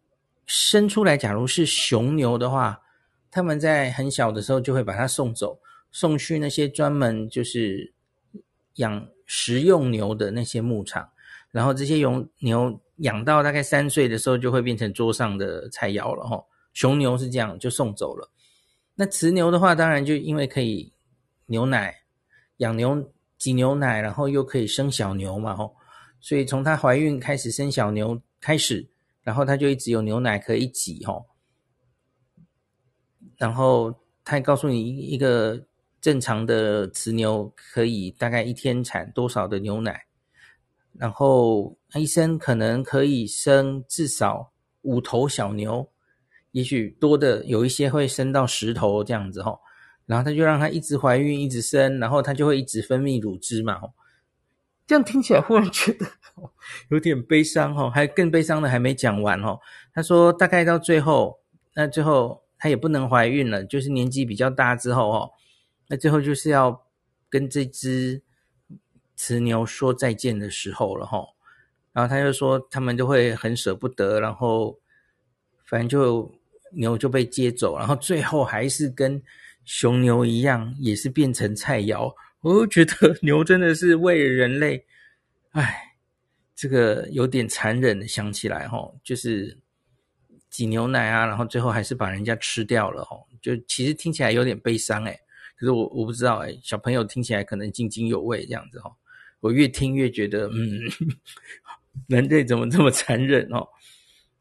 [0.46, 2.80] 生出来，假如是雄牛的话，
[3.30, 5.58] 他们在很小的时候就会把它送走，
[5.90, 7.92] 送去那些专门就是
[8.74, 11.08] 养食用牛的那些牧场，
[11.50, 16.44] 然后这些牛牛养到大概三岁的时候，就会变成桌上的菜肴了哈。
[16.74, 18.30] 雄牛是这样，就送走了。
[18.94, 20.92] 那雌牛的话，当然就因为可以
[21.46, 22.02] 牛奶
[22.58, 23.10] 养牛。
[23.36, 25.76] 挤牛奶，然后又可以生小牛嘛，吼，
[26.18, 28.88] 所以从她怀孕开始生小牛开始，
[29.22, 31.26] 然后她就一直有牛奶可以挤，吼。
[33.36, 33.92] 然后
[34.24, 35.62] 她也告诉你，一个
[36.00, 40.06] 正常的雌牛可以大概一天产多少的牛奶，
[40.94, 45.86] 然后一生可能可以生至少五头小牛，
[46.54, 49.58] 也许多的有一些会生到十头这样子，吼。
[50.06, 53.80] 然后他就让他一直怀孕，一直生，然后他就会一直分泌乳汁嘛。
[54.86, 56.06] 这样听起来忽然觉得
[56.90, 59.58] 有点悲伤哈，还更悲伤的还没讲完哦。
[59.92, 61.40] 他说大概到最后，
[61.74, 65.30] 那最后他也不能怀孕了，就是年纪比较大之后哦，
[65.88, 66.84] 那最后就是要
[67.28, 68.22] 跟这只
[69.16, 71.26] 雌牛说再见的时候了哈。
[71.94, 74.78] 然后他就说他们就会很舍不得，然后
[75.64, 76.30] 反正就
[76.76, 79.22] 牛就被接走，然后最后还是跟。
[79.66, 84.84] 雄牛一样也是变成菜肴，我觉得 牛真的是为人类，
[85.52, 85.96] 哎，
[86.54, 89.56] 这个有点残忍想起来齁，就是
[90.50, 95.18] 挤牛奶啊，然后最后还是把人家吃掉了齁，就其实听起来有点悲伤哎，
[95.56, 98.92] 可是我我不知道哎，小朋友听起来可能津津有味这样子齁，
[99.40, 100.78] 我越听越觉得嗯，
[102.06, 103.66] 人类怎么这么残忍哦？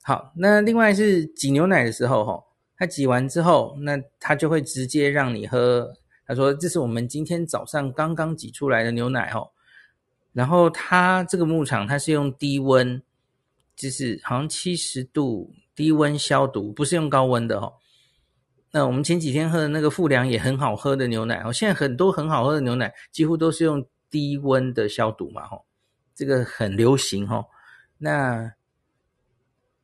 [0.04, 2.44] 好，那另外是挤牛奶的时候齁。
[2.76, 5.94] 他挤完之后，那他就会直接让你喝。
[6.26, 9.52] 他说：“这是我们今天早上刚刚挤出来的牛奶哦。”
[10.34, 13.02] 然后他这个牧场，他是用低温，
[13.76, 17.74] 就是好像七十度低温消毒，不是用高温的哦。
[18.72, 25.64] 那我们前几天喝的那个富良也很好喝的牛奶哦，现在很多很好喝的牛奶几乎都是用低温的消毒嘛，吼，
[26.16, 27.46] 这个很流行哦。
[27.98, 28.52] 那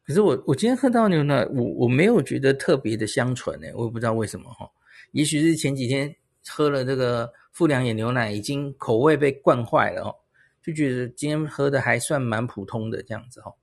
[0.10, 4.68] 可是我我今天喝到牛奶，我我没有觉得特别的香醇诶，我也不知道为什么哈，
[5.12, 6.12] 也许是前几天
[6.48, 10.16] 喝了这个富良野牛奶，已经口味被惯坏了哦，
[10.64, 13.54] 就觉得今天喝的还算蛮普通的这样子哈。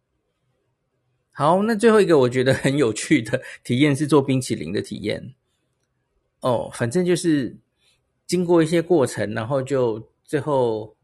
[1.32, 5.34] 好，那最后一个我觉得很有趣的体验是做冰淇淋的体验
[6.42, 7.56] 哦，反正就是
[8.24, 10.94] 经过一些过程，然后就最后。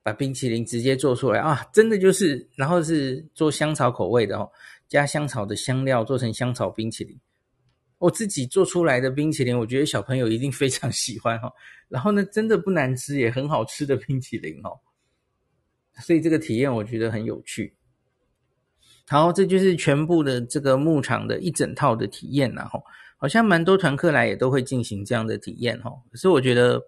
[0.00, 4.50] 把冰淇淋直接做出来啊，真的就是，然后是做香草口味的哦，
[4.88, 7.18] 加香草的香料做成香草冰淇淋。
[7.98, 11.52] 我自己做出来的冰淇淋，我觉得小朋友一定非常喜欢哈。
[11.88, 14.78] 然后呢，真的不难吃，也很好吃的冰淇淋哦。
[16.00, 17.76] 所以这个体验我觉得很有趣。
[19.08, 22.82] 好，这就是全部的这个牧场的一整套的体验然后，
[23.16, 25.90] 好像蛮多团客来也都会进行这样的体验哈。
[26.10, 26.82] 可是我觉得。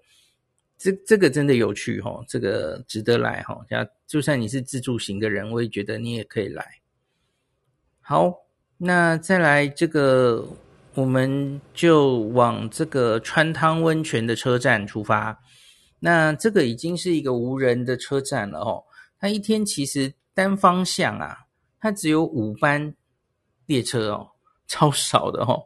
[0.83, 3.61] 这这个真的有趣哈，这个值得来哈。
[3.69, 6.80] 像就算你是自助型的人，我也觉得你也可以来。
[8.11, 8.35] 好，
[8.77, 10.45] 那再来这个，
[10.95, 15.41] 我们就往这个川汤温泉的车站出发。
[16.01, 18.83] 那这个已经是一个无人的车站了哦。
[19.21, 21.39] 它一天其实单方向啊，
[21.79, 22.93] 它只有五班
[23.67, 24.29] 列车哦，
[24.67, 25.63] 超少的哦。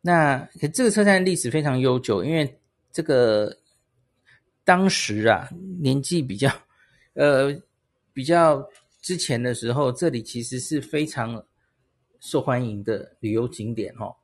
[0.00, 2.58] 那可这个车站历史非常悠久，因为
[2.90, 3.54] 这个。
[4.64, 6.48] 当时啊，年纪比较，
[7.14, 7.52] 呃，
[8.12, 8.64] 比较
[9.02, 11.44] 之前的时候，这里其实是非常
[12.20, 14.14] 受欢迎的旅游景点哦。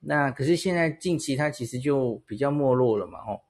[0.00, 3.40] 那可是现在近期它其实就比较没落了嘛哦。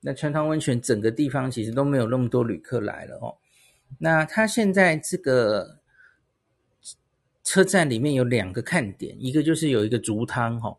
[0.00, 3.36] 那川汤温泉整个地方其实都没有那么多旅客来了哦。
[3.98, 5.80] 那它现在这个
[7.42, 10.78] 车站里面有两个看点，一个就是有一个竹汤哈。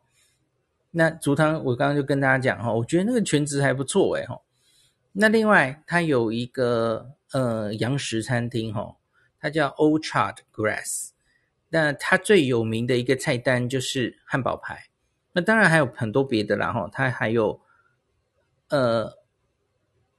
[0.90, 4.42] 那竹汤我刚刚就跟大家讲哈，我觉得那个泉质还不错诶哈。
[5.12, 8.96] 那另外，它有一个呃洋食餐厅哈，
[9.42, 11.10] 它叫 Orchard Grass。
[11.68, 14.86] 那它最有名的一个菜单就是汉堡排。
[15.34, 17.60] 那当然还有很多别的啦哈，它还有
[18.70, 19.12] 呃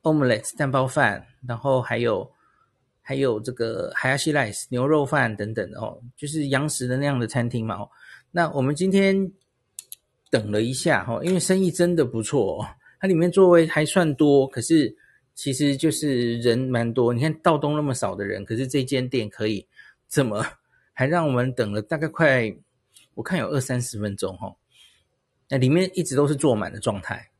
[0.02, 2.32] omelette 蛋包饭，然后还有
[3.02, 7.88] 还有这个海亚西 rice 牛肉饭等等哦，就是洋食的那样的餐厅嘛哦。
[8.30, 9.30] 那我们今天
[10.30, 12.66] 等了一下哈，因为生意真的不错哦。
[12.98, 14.96] 它里面座位还算多，可是
[15.34, 17.12] 其实就是人蛮多。
[17.12, 19.66] 你看道东那么少的人，可是这间店可以
[20.08, 20.44] 这么，
[20.92, 22.54] 还让我们等了大概快，
[23.14, 24.54] 我看有二三十分钟哈。
[25.48, 27.30] 那里面一直都是坐满的状态。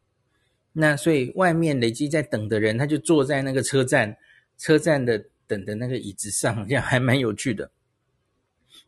[0.73, 4.17] 那所以外面累积在等的人，他就坐在那个车站
[4.57, 7.71] 车站的等的那个椅子上，这样还蛮有趣的。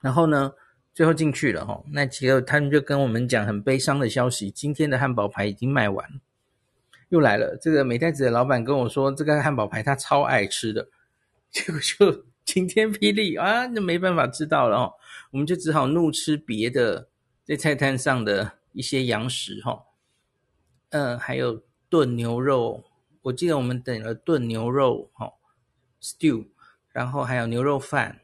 [0.00, 0.52] 然后呢，
[0.94, 6.08] 最后进去了哈，那结果他们就跟我们讲很悲伤的消息，今天的汉堡排已经卖完。
[7.10, 10.88] 又来了，这个美代子的老板跟我说，这个汉堡排他超爱吃的，
[11.50, 14.92] 结果就 晴天霹雳啊，那没办法吃到了哦，
[15.30, 17.08] 我们就只好怒吃别的
[17.44, 19.84] 在菜单上的一些洋食哈，
[20.90, 22.84] 嗯，还有炖牛肉，
[23.22, 25.34] 我记得我们点了炖牛肉哈
[26.02, 26.48] ，stew，
[26.90, 28.20] 然后还有牛肉饭，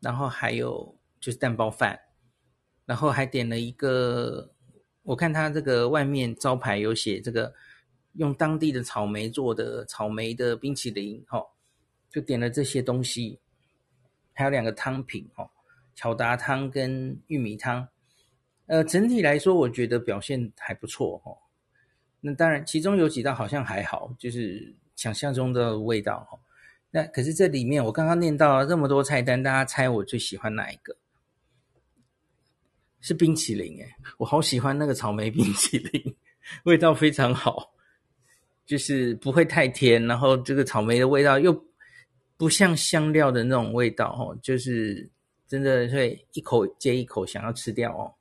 [0.00, 2.00] 然后还有就是蛋包饭，
[2.86, 4.52] 然后还点了一个，
[5.02, 7.52] 我看他这个外面招牌有写这个。
[8.14, 11.42] 用当地的草莓做的草莓的冰淇淋，哈，
[12.10, 13.38] 就点了这些东西，
[14.32, 15.50] 还有两个汤品，哈，
[15.94, 17.88] 巧达汤跟玉米汤，
[18.66, 21.32] 呃，整体来说我觉得表现还不错，哈。
[22.20, 26.38] 那当然，其中有几道好像还好，就是想象中的味道，哈。
[26.90, 30.96] 那可是这里面我刚刚念到了这么多菜单，大家猜我最喜欢哪一个？
[33.00, 36.14] 是冰淇淋，诶，我好喜欢那个草莓冰淇淋，
[36.64, 37.72] 味道非常好。
[38.64, 41.64] 就是不会太甜，然后这个草莓的味道又
[42.36, 45.08] 不像香料的那种味道哦，就是
[45.46, 48.14] 真的会一口接一口想要吃掉哦。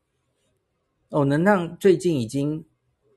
[1.10, 2.64] 哦，能让最近已经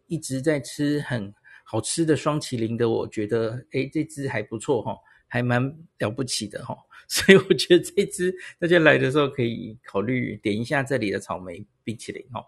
[0.07, 1.33] 一直在吃很
[1.65, 5.63] 好吃的双淇淋的，我觉得诶这支还不错哈，还蛮
[5.99, 6.77] 了不起的哈。
[7.09, 12.45] 所以我觉得这支大家来的时候可以考虑点一下这里的草莓冰淇淋哦。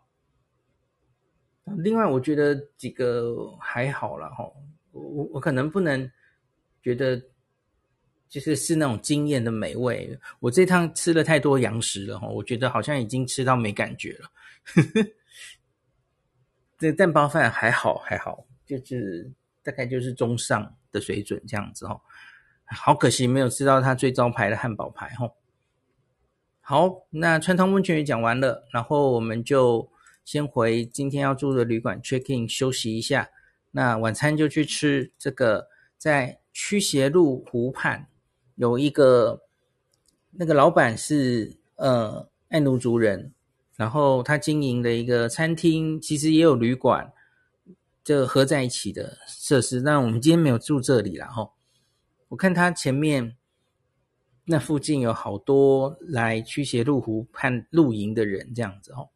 [1.79, 4.29] 另外，我觉得几个还好啦。
[4.31, 4.51] 哈。
[4.93, 6.11] 我我可能不能
[6.83, 7.23] 觉得
[8.31, 10.19] 就是是那种惊艳的美味。
[10.41, 14.31] 我这趟吃了太多洋食了哈，我觉得好像已经吃到没感觉了。
[16.79, 19.31] 这蛋包饭还好还好，就是
[19.63, 22.01] 大概就是中上的水准这样子哈。
[22.65, 25.31] 好可惜没有吃到它最招牌的汉堡排哈。
[26.61, 29.87] 好，那川汤温泉也讲完了，然后我们就。
[30.27, 33.31] 先回今天要住的旅馆 check in 休息一下，
[33.71, 38.09] 那晚餐就去吃这个，在驱邪路湖畔
[38.57, 39.41] 有一个
[40.33, 43.33] 那个老板是呃爱奴族人，
[43.77, 47.13] 然后他经营的一个餐厅，其实也有旅馆，
[48.03, 49.81] 这合在一起的设施。
[49.81, 51.49] 但我们今天没有住这里啦齁。
[52.27, 53.37] 我看他前面
[54.45, 59.09] 那附近有好多来驱邪路湖畔露营的人，这样子哦。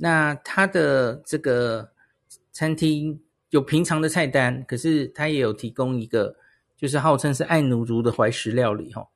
[0.00, 1.90] 那他的这个
[2.52, 6.36] 餐厅有平常的菜单，可是他也有提供一个，
[6.76, 9.06] 就是号称是爱奴族的怀石料理哈。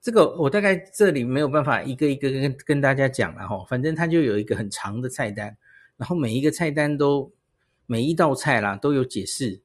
[0.00, 3.64] 这个我大概这里没有办法一个一个跟跟大家讲了哈。
[3.68, 5.56] 反正他就有一个很长的菜单，
[5.96, 7.32] 然后每一个菜单都
[7.86, 9.60] 每一道菜啦都有解释，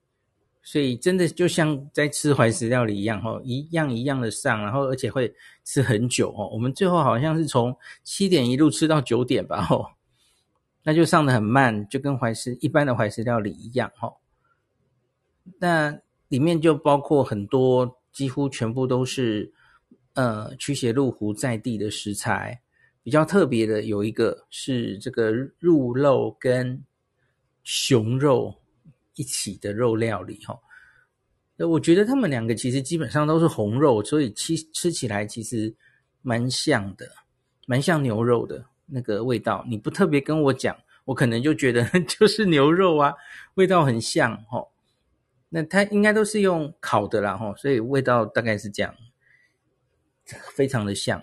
[0.61, 6.49] 所以真的就像在吃怀石料理一样哈，一样一样的上，然后而且会吃很久哦。
[6.53, 9.95] 我们最后好像是从七点一路吃到九点吧哈。
[10.83, 14.13] 那就上的很慢，就跟怀石一般的怀石料理一样哈。
[15.59, 19.53] 那里面就包括很多，几乎全部都是
[20.13, 22.61] 呃驱邪入湖在地的食材。
[23.03, 26.83] 比较特别的有一个是这个鹿肉跟
[27.63, 28.53] 熊肉
[29.15, 30.55] 一起的肉料理哈。
[31.55, 35.75] 那我觉得他们两个其实基本上都是红肉，所以吃吃起来其实
[36.21, 37.09] 蛮像的，
[37.65, 38.63] 蛮像牛肉的。
[38.91, 40.75] 那个味道，你不特别跟我讲，
[41.05, 43.13] 我可能就觉得 就是牛肉啊，
[43.55, 44.67] 味道很像齁。
[45.49, 48.95] 那它应该都是用烤的啦齁，所以味道大概是这样，
[50.53, 51.21] 非常的像，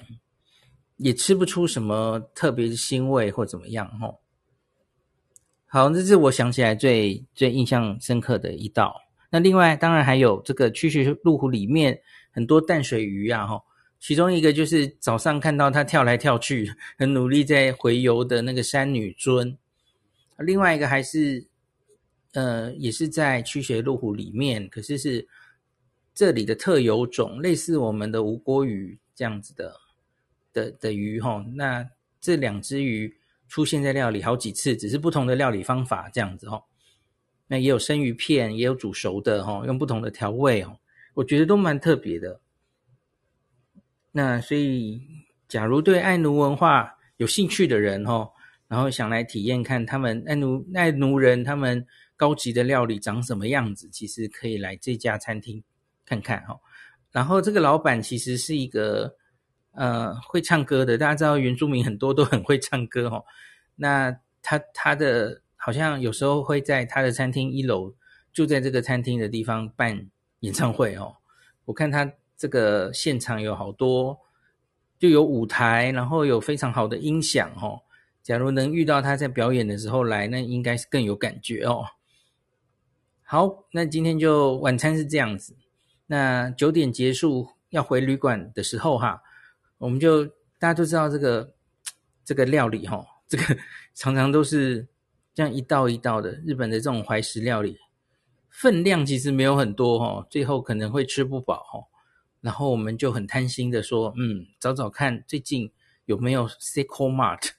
[0.97, 4.17] 也吃不出什么特别腥味或怎么样齁。
[5.67, 8.95] 好，这是我想起来最最印象深刻的一道。
[9.31, 12.01] 那另外当然还有这个驱邪路湖里面
[12.31, 13.63] 很多淡水鱼啊齁。
[14.01, 19.57] 其中一个就是早上看到他跳来跳去，很努力在洄游的那个山女尊，
[20.39, 21.45] 另外一个还是，
[22.33, 25.27] 呃，也是在驱邪路湖里面，可是是
[26.15, 29.75] 这里的特有种，类似我们的吴郭鱼这样子的
[30.53, 31.45] 的的鱼哈。
[31.55, 31.85] 那
[32.21, 33.13] 这两只鱼
[33.49, 36.63] 出现在料理好几次，只是不同的料理方法这样子哈。
[37.49, 40.79] 那也有生鱼片，也有煮熟的哈，用不同的调味哦，
[41.15, 42.41] 我觉得都蛮特别的。
[44.19, 45.01] 那所以，
[45.47, 48.29] 假如对爱奴文化有兴趣的人齁，
[48.67, 55.63] 然后想来体验看他们爱奴爱奴人他们高级的料理长什么样子，其实可以来这家餐厅
[56.05, 56.59] 看看齁。
[57.13, 59.15] 然后这个老板其实是一个
[59.71, 63.23] 呃会唱歌的，大家知道原住民很多都很会唱歌齁。
[63.77, 64.11] 那
[64.43, 67.95] 他他的好像有时候会在他的餐厅一楼，
[68.33, 70.11] 就在这个餐厅的地方办
[70.41, 71.15] 演唱会哦。
[71.67, 72.13] 我看他。
[72.39, 74.21] 这个现场有好多
[74.99, 77.83] 就有舞台，然后有非常好的音响哦。
[78.23, 81.85] 假如能遇到他在表演的时候来，那应该是更有感觉哦。
[83.23, 85.57] 好，那今天就晚餐是这样子。
[86.07, 89.23] 那九点结束要回旅馆的时候哈，
[89.79, 90.25] 我们就
[90.59, 91.55] 大家都知道这个
[92.25, 93.57] 这个料理哈，这个
[93.95, 94.87] 常常都是
[95.35, 97.79] 这样一道一道的日本的这种怀石料理，
[98.49, 101.88] 分量其实没有很多哈，最后可能会吃不饱哈。
[102.41, 105.71] 然后我们就很贪心的说，嗯，找找看最近
[106.05, 107.51] 有没有 Seiko Mart。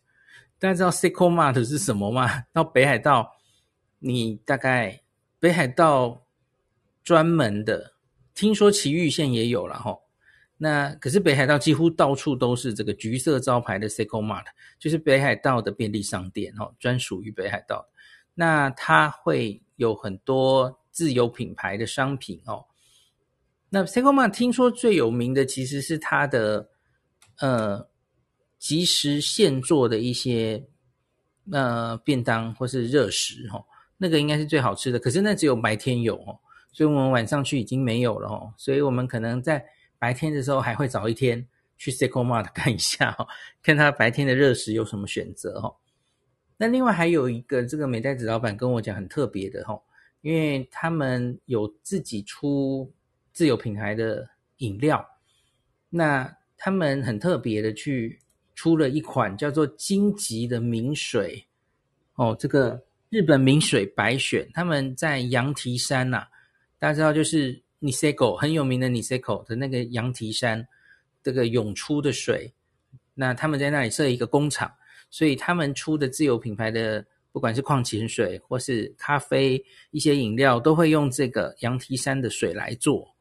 [0.57, 2.45] 大家知道 Seiko Mart 是什么吗？
[2.53, 3.37] 到北海道，
[3.99, 5.01] 你大概
[5.39, 6.25] 北海道
[7.03, 7.93] 专门的。
[8.33, 9.97] 听说埼玉县也有了哈，
[10.57, 14.45] 那可是北海道几乎到处都是这个橘色招牌的 Seiko Mart，
[14.79, 17.89] 就是北海道的便利商店哦，专属于北海道。
[18.33, 22.65] 那它会有很多自有品牌的商品哦。
[23.69, 26.69] 那 Seiko Mart 听说最有名的其实是它的
[27.39, 27.87] 呃
[28.57, 30.63] 即时现做的一些
[31.51, 33.63] 呃便当或是热食哈，
[33.97, 34.99] 那个应该是最好吃的。
[34.99, 36.37] 可是那只有白天有哦。
[36.71, 39.65] 所以我们晚上去已经没有了哦，所以我们可能在
[39.97, 41.45] 白天的时候还会早一天
[41.79, 43.27] 去 Seiko Mart 看一下哦，
[43.63, 45.75] 看他白天的热食有什么选择哦。
[46.57, 49.81] 那另外还有一个这个美代子老板跟我讲很特别的哦，
[50.21, 52.93] 因为他们有自己出
[53.39, 55.07] 自有品牌的饮料，
[55.89, 58.19] 那他们很特别的去
[58.53, 61.41] 出了一款叫做金吉的名水。
[62.15, 66.27] 哦，这个日本名水白选，他们在羊蹄山呐、
[66.79, 70.67] 大家知道，就是 Niseko 很有名的 Niseko 的那个羊蹄山
[71.23, 72.53] 这个涌出的水，
[73.13, 74.69] 那他们在那里设一个工厂，
[75.09, 83.15] 所以他们出的自有品牌的，不管是矿泉水或是咖啡，一些饮料都会用这个羊蹄山的水来做，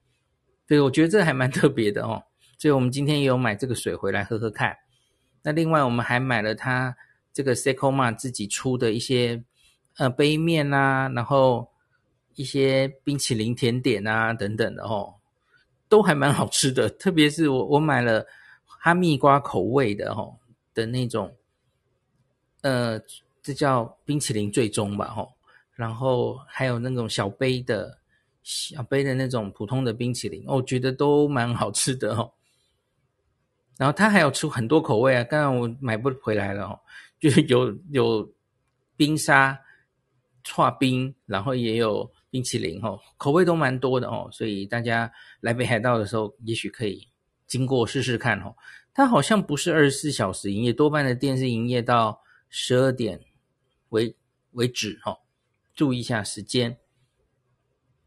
[0.69, 2.23] 对我觉得这还蛮特别的哦。
[2.59, 4.77] 所以我们今天也有买这个水回来喝喝看。
[5.43, 6.97] 那另外我们还买了他
[7.33, 9.43] 这个 Secoma 自己出的一些
[9.97, 11.69] 呃杯面啊，然后。
[12.35, 15.13] 一些冰淇淋甜点啊等等的哦，
[15.89, 16.89] 都还蛮好吃的。
[16.91, 18.25] 特别是我我买了
[18.65, 20.33] 哈密瓜口味的哦
[20.73, 21.35] 的那种，
[22.61, 22.97] 呃，
[23.43, 25.33] 这叫冰淇淋最终吧吼。
[25.75, 27.98] 然后还有那种小杯的
[28.49, 32.33] 小杯的那种普通的冰淇淋，我觉得都蛮好吃的哦。
[33.77, 36.81] 然后它还有出很多口味啊，刚刚我买不回来了哦，
[37.21, 38.33] 就是有有
[38.97, 39.61] 冰沙
[40.43, 42.11] 剉冰，然后也有。
[42.31, 47.09] 冰淇淋哦，口味都蛮多的哦，所以大家来北海道的时候，也许可以
[47.47, 48.55] 经过试试看哦。
[48.93, 52.21] 它好像不是二十四小时营业，多半的店是营业到
[52.51, 53.19] 十二点
[53.89, 54.15] 为
[54.53, 55.21] 为止哦。
[55.75, 56.77] 注意一下时间。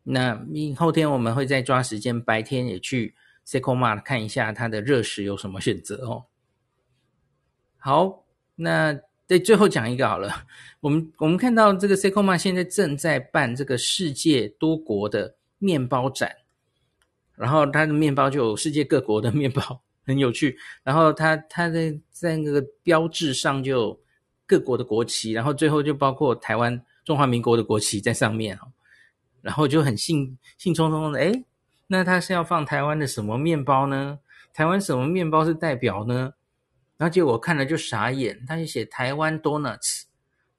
[0.04, 6.26] 那明后天我们会再抓时间，白天也去 Seiko Mart 看一下它的热食有什么选择哦。
[7.78, 8.26] 好，
[8.56, 9.00] 那。
[9.28, 10.44] 对，最后讲一个好了。
[10.82, 16.36] 我们我们看到这个 Seiko Mart 现在正在办这个世界多国的面包展，
[17.36, 20.58] 然后它的面包就有世界各国的面包，很有趣。
[20.84, 24.00] 然后它它在在那个标志上就有
[24.46, 28.60] 各国的国旗，然后最后就包括台湾中华民国的国旗在上面。
[29.42, 31.46] 然后就很兴兴冲冲的，诶，
[31.88, 34.20] 那他是要放台湾的什么面包呢？
[34.54, 36.34] 台湾什么面包是代表呢？
[36.98, 40.04] 然后结果我看了就傻眼，他就写台湾 Donuts，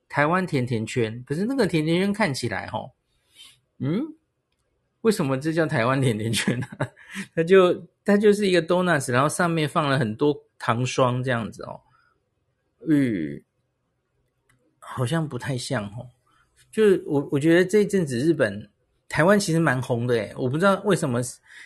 [0.09, 1.23] 台湾甜甜圈。
[1.25, 2.91] 可是那个甜甜圈看起来，哦，
[3.79, 4.03] 嗯，
[5.03, 6.67] 为什么这叫台湾甜甜圈呢？
[7.35, 11.81] 它就它就是一个 Donuts，然后上面放了很多糖霜这样子哦。
[12.89, 13.45] 嗯，
[14.81, 16.09] 好像不太像哦。
[16.73, 18.69] 就是我我觉得这一阵子日本
[19.13, 21.21] 台湾其实蛮红的诶，我不知道为什么，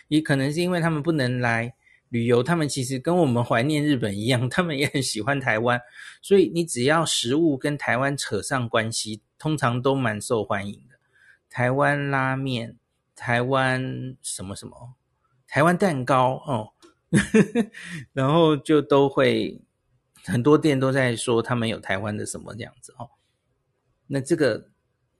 [0.09, 1.73] 也可能是因为他们不能来。
[2.09, 5.77] 旅游，他们其实跟我们怀念日本一样，他们也很喜欢台湾，
[6.21, 10.95] 所以你只要食物跟台湾扯上关系，通常都蛮受欢迎的。
[11.49, 12.77] 台湾拉面、
[13.13, 14.93] 台湾什么什么、
[15.49, 16.71] 台湾蛋糕哦，
[18.13, 19.61] 然后就都会
[20.23, 23.09] 很多店都在说他们有台湾的什么这样子哦。
[24.07, 24.69] 那这个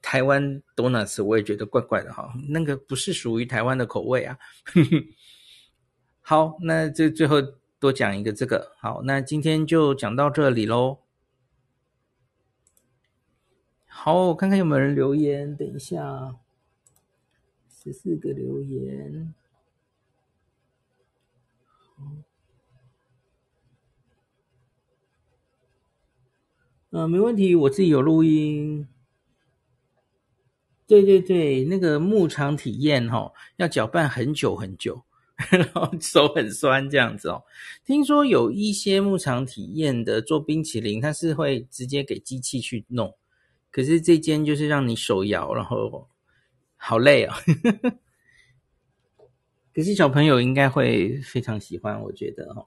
[0.07, 4.39] 台湾 Donuts 我也觉得怪怪的哈，那个不是属于台湾的口味啊。
[6.23, 7.41] 好，那这最后
[7.77, 8.71] 多讲一个这个。
[8.79, 10.99] 好，那今天就讲到这里喽。
[13.85, 15.53] 好，我看看有没有人留言。
[15.57, 16.37] 等一下，
[17.67, 19.33] 十四个留言。
[21.99, 22.23] 嗯、
[26.91, 28.87] 呃，没问题，我自己有录音。
[30.87, 35.03] 对对对，那个牧场体验哈、哦，要搅拌很久很久。
[35.51, 37.43] 然后手很酸这样子哦。
[37.85, 43.13] 听说有一些牧场体验的做冰淇淋，它是会直接给机器去弄，
[43.69, 46.09] 可是这间就是让你手摇，然后
[46.75, 47.33] 好累哦。
[49.75, 52.65] 可是小朋友应该会非常喜欢，我觉得哦。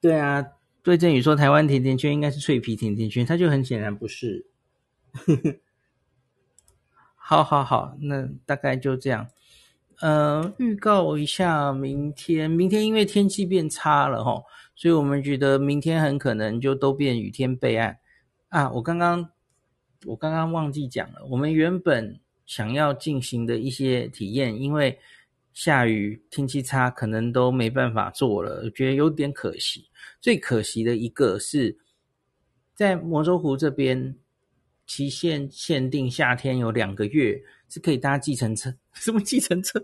[0.00, 0.52] 对啊，
[0.84, 4.46] 对振宇说台湾甜甜圈应该是脆皮甜甜圈，它就很显然不是。
[7.30, 9.28] 好好好，那大概就这样。
[10.00, 14.42] 呃，预告一下明天，明天因为天气变差了齁，
[14.74, 17.96] 所以我们觉得明天很可能就都变雨天备案
[18.48, 18.68] 啊。
[18.72, 19.30] 我刚刚
[20.06, 24.98] 我刚刚忘记讲了，我们原本想要进行的一些体验，因为
[25.52, 29.86] 下雨天气差，可能都没办法做了，我觉得有点可惜。
[30.20, 31.78] 最可惜的一个是
[32.74, 34.16] 在魔州湖这边，
[34.90, 37.40] 期限限定夏天有两个月。
[37.72, 39.80] 是可以搭计程车， 什么计程车？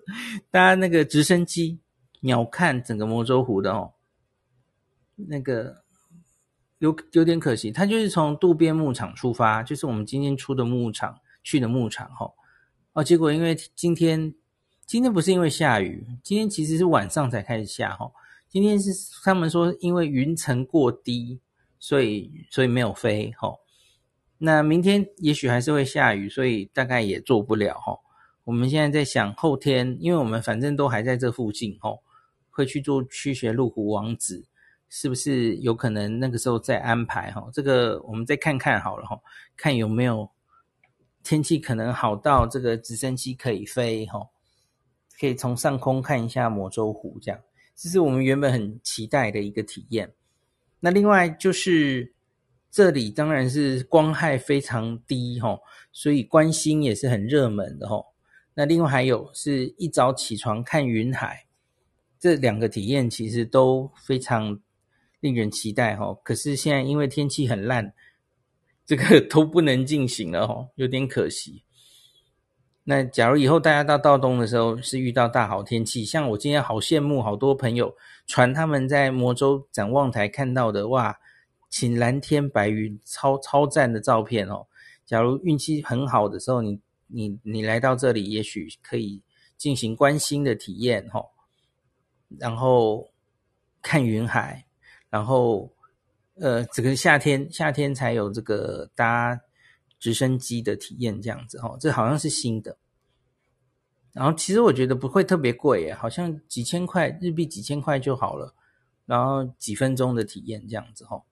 [0.50, 1.78] 搭那个直升机，
[2.22, 3.92] 鸟瞰整个魔州湖的哦。
[5.14, 5.84] 那个
[6.78, 12.28] 有有点可惜，它就是从渡边牧场出发，就是我们今天出的牧场去的牧场哈。
[12.94, 14.34] 哦，结果因为今天
[14.84, 18.10] 今天不是因为下雨，今天其实是晚上才开始下哈。
[18.48, 18.90] 今天是
[19.22, 21.38] 他们说因为云层过低，
[21.78, 23.54] 所以所以没有飞哈。
[24.38, 27.98] 那明天也许还是会下雨，所以大概也做不了哈。
[28.44, 31.98] 我们现在在想后天，因为我们反正都还在这附近齁，
[32.50, 34.44] 会去做驱学路湖王子，
[34.90, 37.48] 是不是有可能那个时候再安排哈？
[37.50, 39.18] 这个我们再看看好了哈，
[39.56, 40.30] 看有没有
[41.24, 44.20] 天气可能好到这个直升机可以飞哈，
[45.18, 47.40] 可以从上空看一下魔州湖，这样
[47.74, 50.12] 这是我们原本很期待的一个体验。
[50.78, 52.14] 那另外就是。
[52.76, 55.58] 这里当然是光害非常低齁，
[55.92, 58.04] 所以观星也是很热门的齁。
[58.52, 61.46] 那另外还有是一早起床看云海，
[62.20, 64.60] 这两个体验其实都非常
[65.20, 66.20] 令人期待齁。
[66.22, 67.94] 可是现在因为天气很烂，
[68.84, 71.62] 这个都不能进行了齁，有点可惜。
[72.84, 77.96] 那假如以后大家到道东的时候是遇到大好天气，像我今天好羡慕好多朋友
[78.26, 81.16] 传他们在魔州展望台看到的哇。
[81.68, 84.66] 请蓝天白云，超超赞的照片哦！
[85.04, 89.22] 假如运气很好的时候，你你你来到这里，也许可以
[89.56, 91.26] 进行观星的体验哦，
[92.38, 93.10] 然后
[93.82, 94.66] 看云海，
[95.10, 95.70] 然后
[96.34, 99.40] 呃，这个夏天夏天才有这个搭
[99.98, 102.76] 直升机的体验，这样子哦，这好像是新的。
[104.12, 108.54] 然后其实我觉得不会特别贵耶，好像几千块日币，几千块就好了，
[109.04, 111.22] 然后几分钟的体验这样子哦。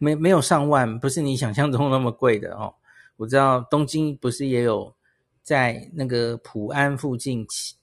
[0.00, 2.74] 没没有上万，不是你想象中那么贵的哦。
[3.16, 4.94] 我知道东京不是也有
[5.42, 7.76] 在那个浦安附近起，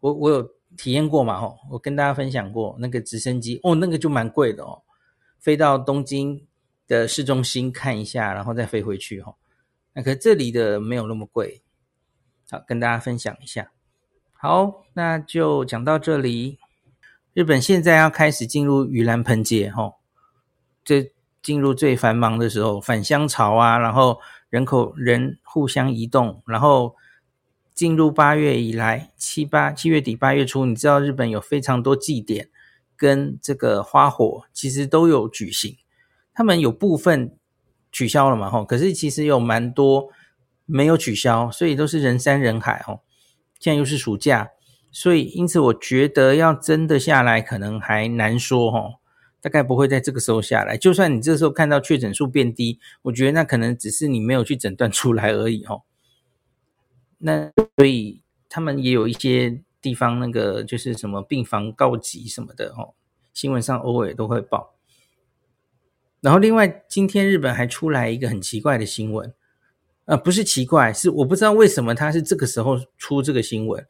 [0.00, 0.46] 我我有
[0.76, 4.82] 体验过嘛吼，我跟大家分享过那个直升机哦，那个就蛮贵的哦，
[5.40, 6.46] 飞到东京
[6.86, 9.34] 的市中心看一下，然后再飞回去吼。
[9.94, 11.62] 那可这里的没有那么贵，
[12.50, 13.72] 好，跟大家分享一下。
[14.34, 16.58] 好，那就讲到这里。
[17.32, 19.94] 日本现在要开始进入盂兰盆节吼，
[20.84, 21.13] 这。
[21.44, 24.18] 进入最繁忙的时候，返乡潮啊，然后
[24.48, 26.96] 人口人互相移动，然后
[27.74, 32.48] 进入八月以来，七八七月底八月初，你知道日本有非常多祭典
[32.96, 35.76] 跟这个花火，其实都有举行。
[36.32, 37.36] 他们有部分
[37.92, 40.08] 取消了嘛，吼，可是其实有蛮多
[40.64, 43.02] 没有取消，所以都是人山人海，吼。
[43.60, 44.50] 现在又是暑假，
[44.90, 48.94] 所以因此我觉得要真的下来，可能还难说，吼。
[49.44, 50.74] 大概不会在这个时候下来。
[50.74, 55.82] 就算你这时候看到确诊数变低，我觉得那可能只是你没有去诊断出来而已哦。
[57.18, 62.94] 那所以他们也有一些地方那个就是什么病房告急什么的哦，
[63.34, 64.72] 新闻上偶尔都会报。
[66.22, 69.34] 然后另外今天日本还出来一个很奇怪的新闻，
[70.06, 73.86] 呃，不是奇怪，是我不知道为什么他是这个时候出这个新闻。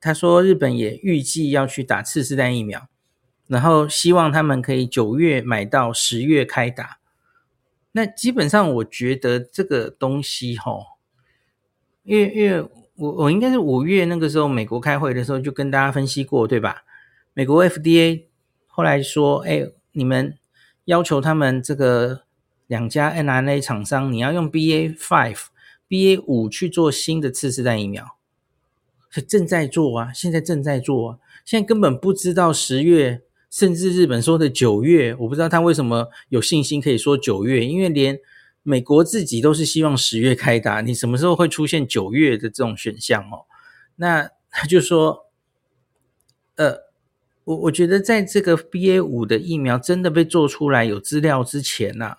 [0.00, 2.88] 他说日本也预计要去打次世代疫苗。
[3.46, 6.98] 然后希望他们可以九月买到十月开打。
[7.92, 10.84] 那基本上我觉得这个东西齁，
[12.02, 16.84] 因为因为我我应该是五月那个时候美国开会的时候就跟大家分析过，对吧？
[17.34, 18.24] 美国 FDA
[18.66, 20.38] 后来说，哎，你们
[20.86, 22.22] 要求他们这个
[22.66, 25.38] 两家 n r n a 厂商，你要用 BA five、
[25.88, 28.16] BA 五去做新的次世代疫苗，
[29.28, 33.22] 正在做啊，现在正在做啊，现在根本不知道十月。
[33.54, 38.18] 甚至日本说的九月，我不知道他为什么有信心可以说九月，因为连
[38.64, 43.46] 美国自己都是希望十月开打，你什么时候会出现九月的这种选项哦？
[43.94, 45.26] 那他就说，
[46.56, 46.78] 呃，
[47.44, 52.18] 我我觉得在这个 BA 五的疫苗真的被做出来有资料之前呐、啊，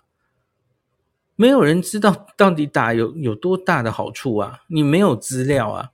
[1.36, 5.90] 没有人知道到底打有有多大的好处啊，你没有资料啊。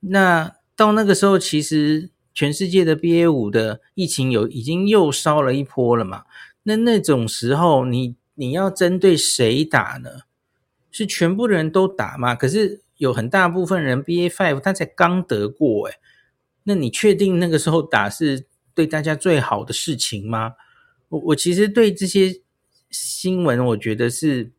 [0.00, 6.24] 那到那个时候，其实全世界的 BA 五的疫情有已经又烧了一波了嘛。
[6.64, 10.22] 那那种时候你，你要针对谁打呢？
[10.90, 12.34] 是全部的人都打吗？
[12.34, 15.96] 可是有很大部分人 BA five 他才刚得过诶，
[16.64, 20.54] 那你确定那个时候打是对大家最好的事情吗？
[21.08, 22.40] 我我其实对这些
[22.90, 24.52] 新闻，我觉得是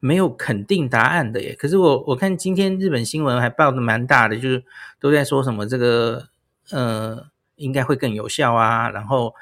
[0.00, 1.54] 没有肯定答案的耶。
[1.54, 4.64] 可是我我看今天日本新闻还报的蛮大的，就是
[4.98, 6.28] 都在说什么这个
[6.70, 9.34] 呃应该会更有效啊，然后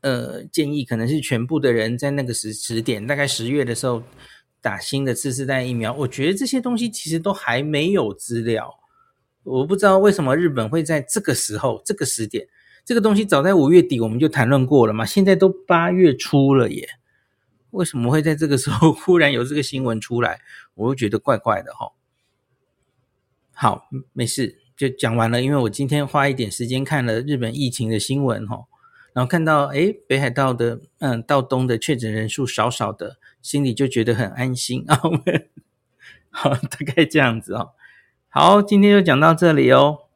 [0.00, 4.02] 呃建议可能是全部的人在那个时时点，大概十月的时候。
[4.60, 8.80] 打新的次世代疫苗，我觉得这些东西其实都还没有资料。
[9.44, 12.44] 我不知道为什么日本会在这个时候、这个时点，
[12.84, 16.88] 这个东西早在五月底我们就谈论过了嘛，现在都八月初了耶，
[17.70, 20.40] 为什么会在这个时候 忽然有这个新闻出来？
[20.74, 21.92] 我会觉得怪怪的齁。
[23.54, 25.42] 好，没事，就讲完了。
[25.42, 28.64] 因为我今天花一点时间看了日本疫情的新闻哈。
[29.12, 35.00] 然后看到，哎，北海道的，嗯，道东的确诊人数少少的，心里就觉得很安心啊。
[36.30, 37.70] 好，大概这样子哦。
[38.28, 40.07] 好，今天就讲到这里哦。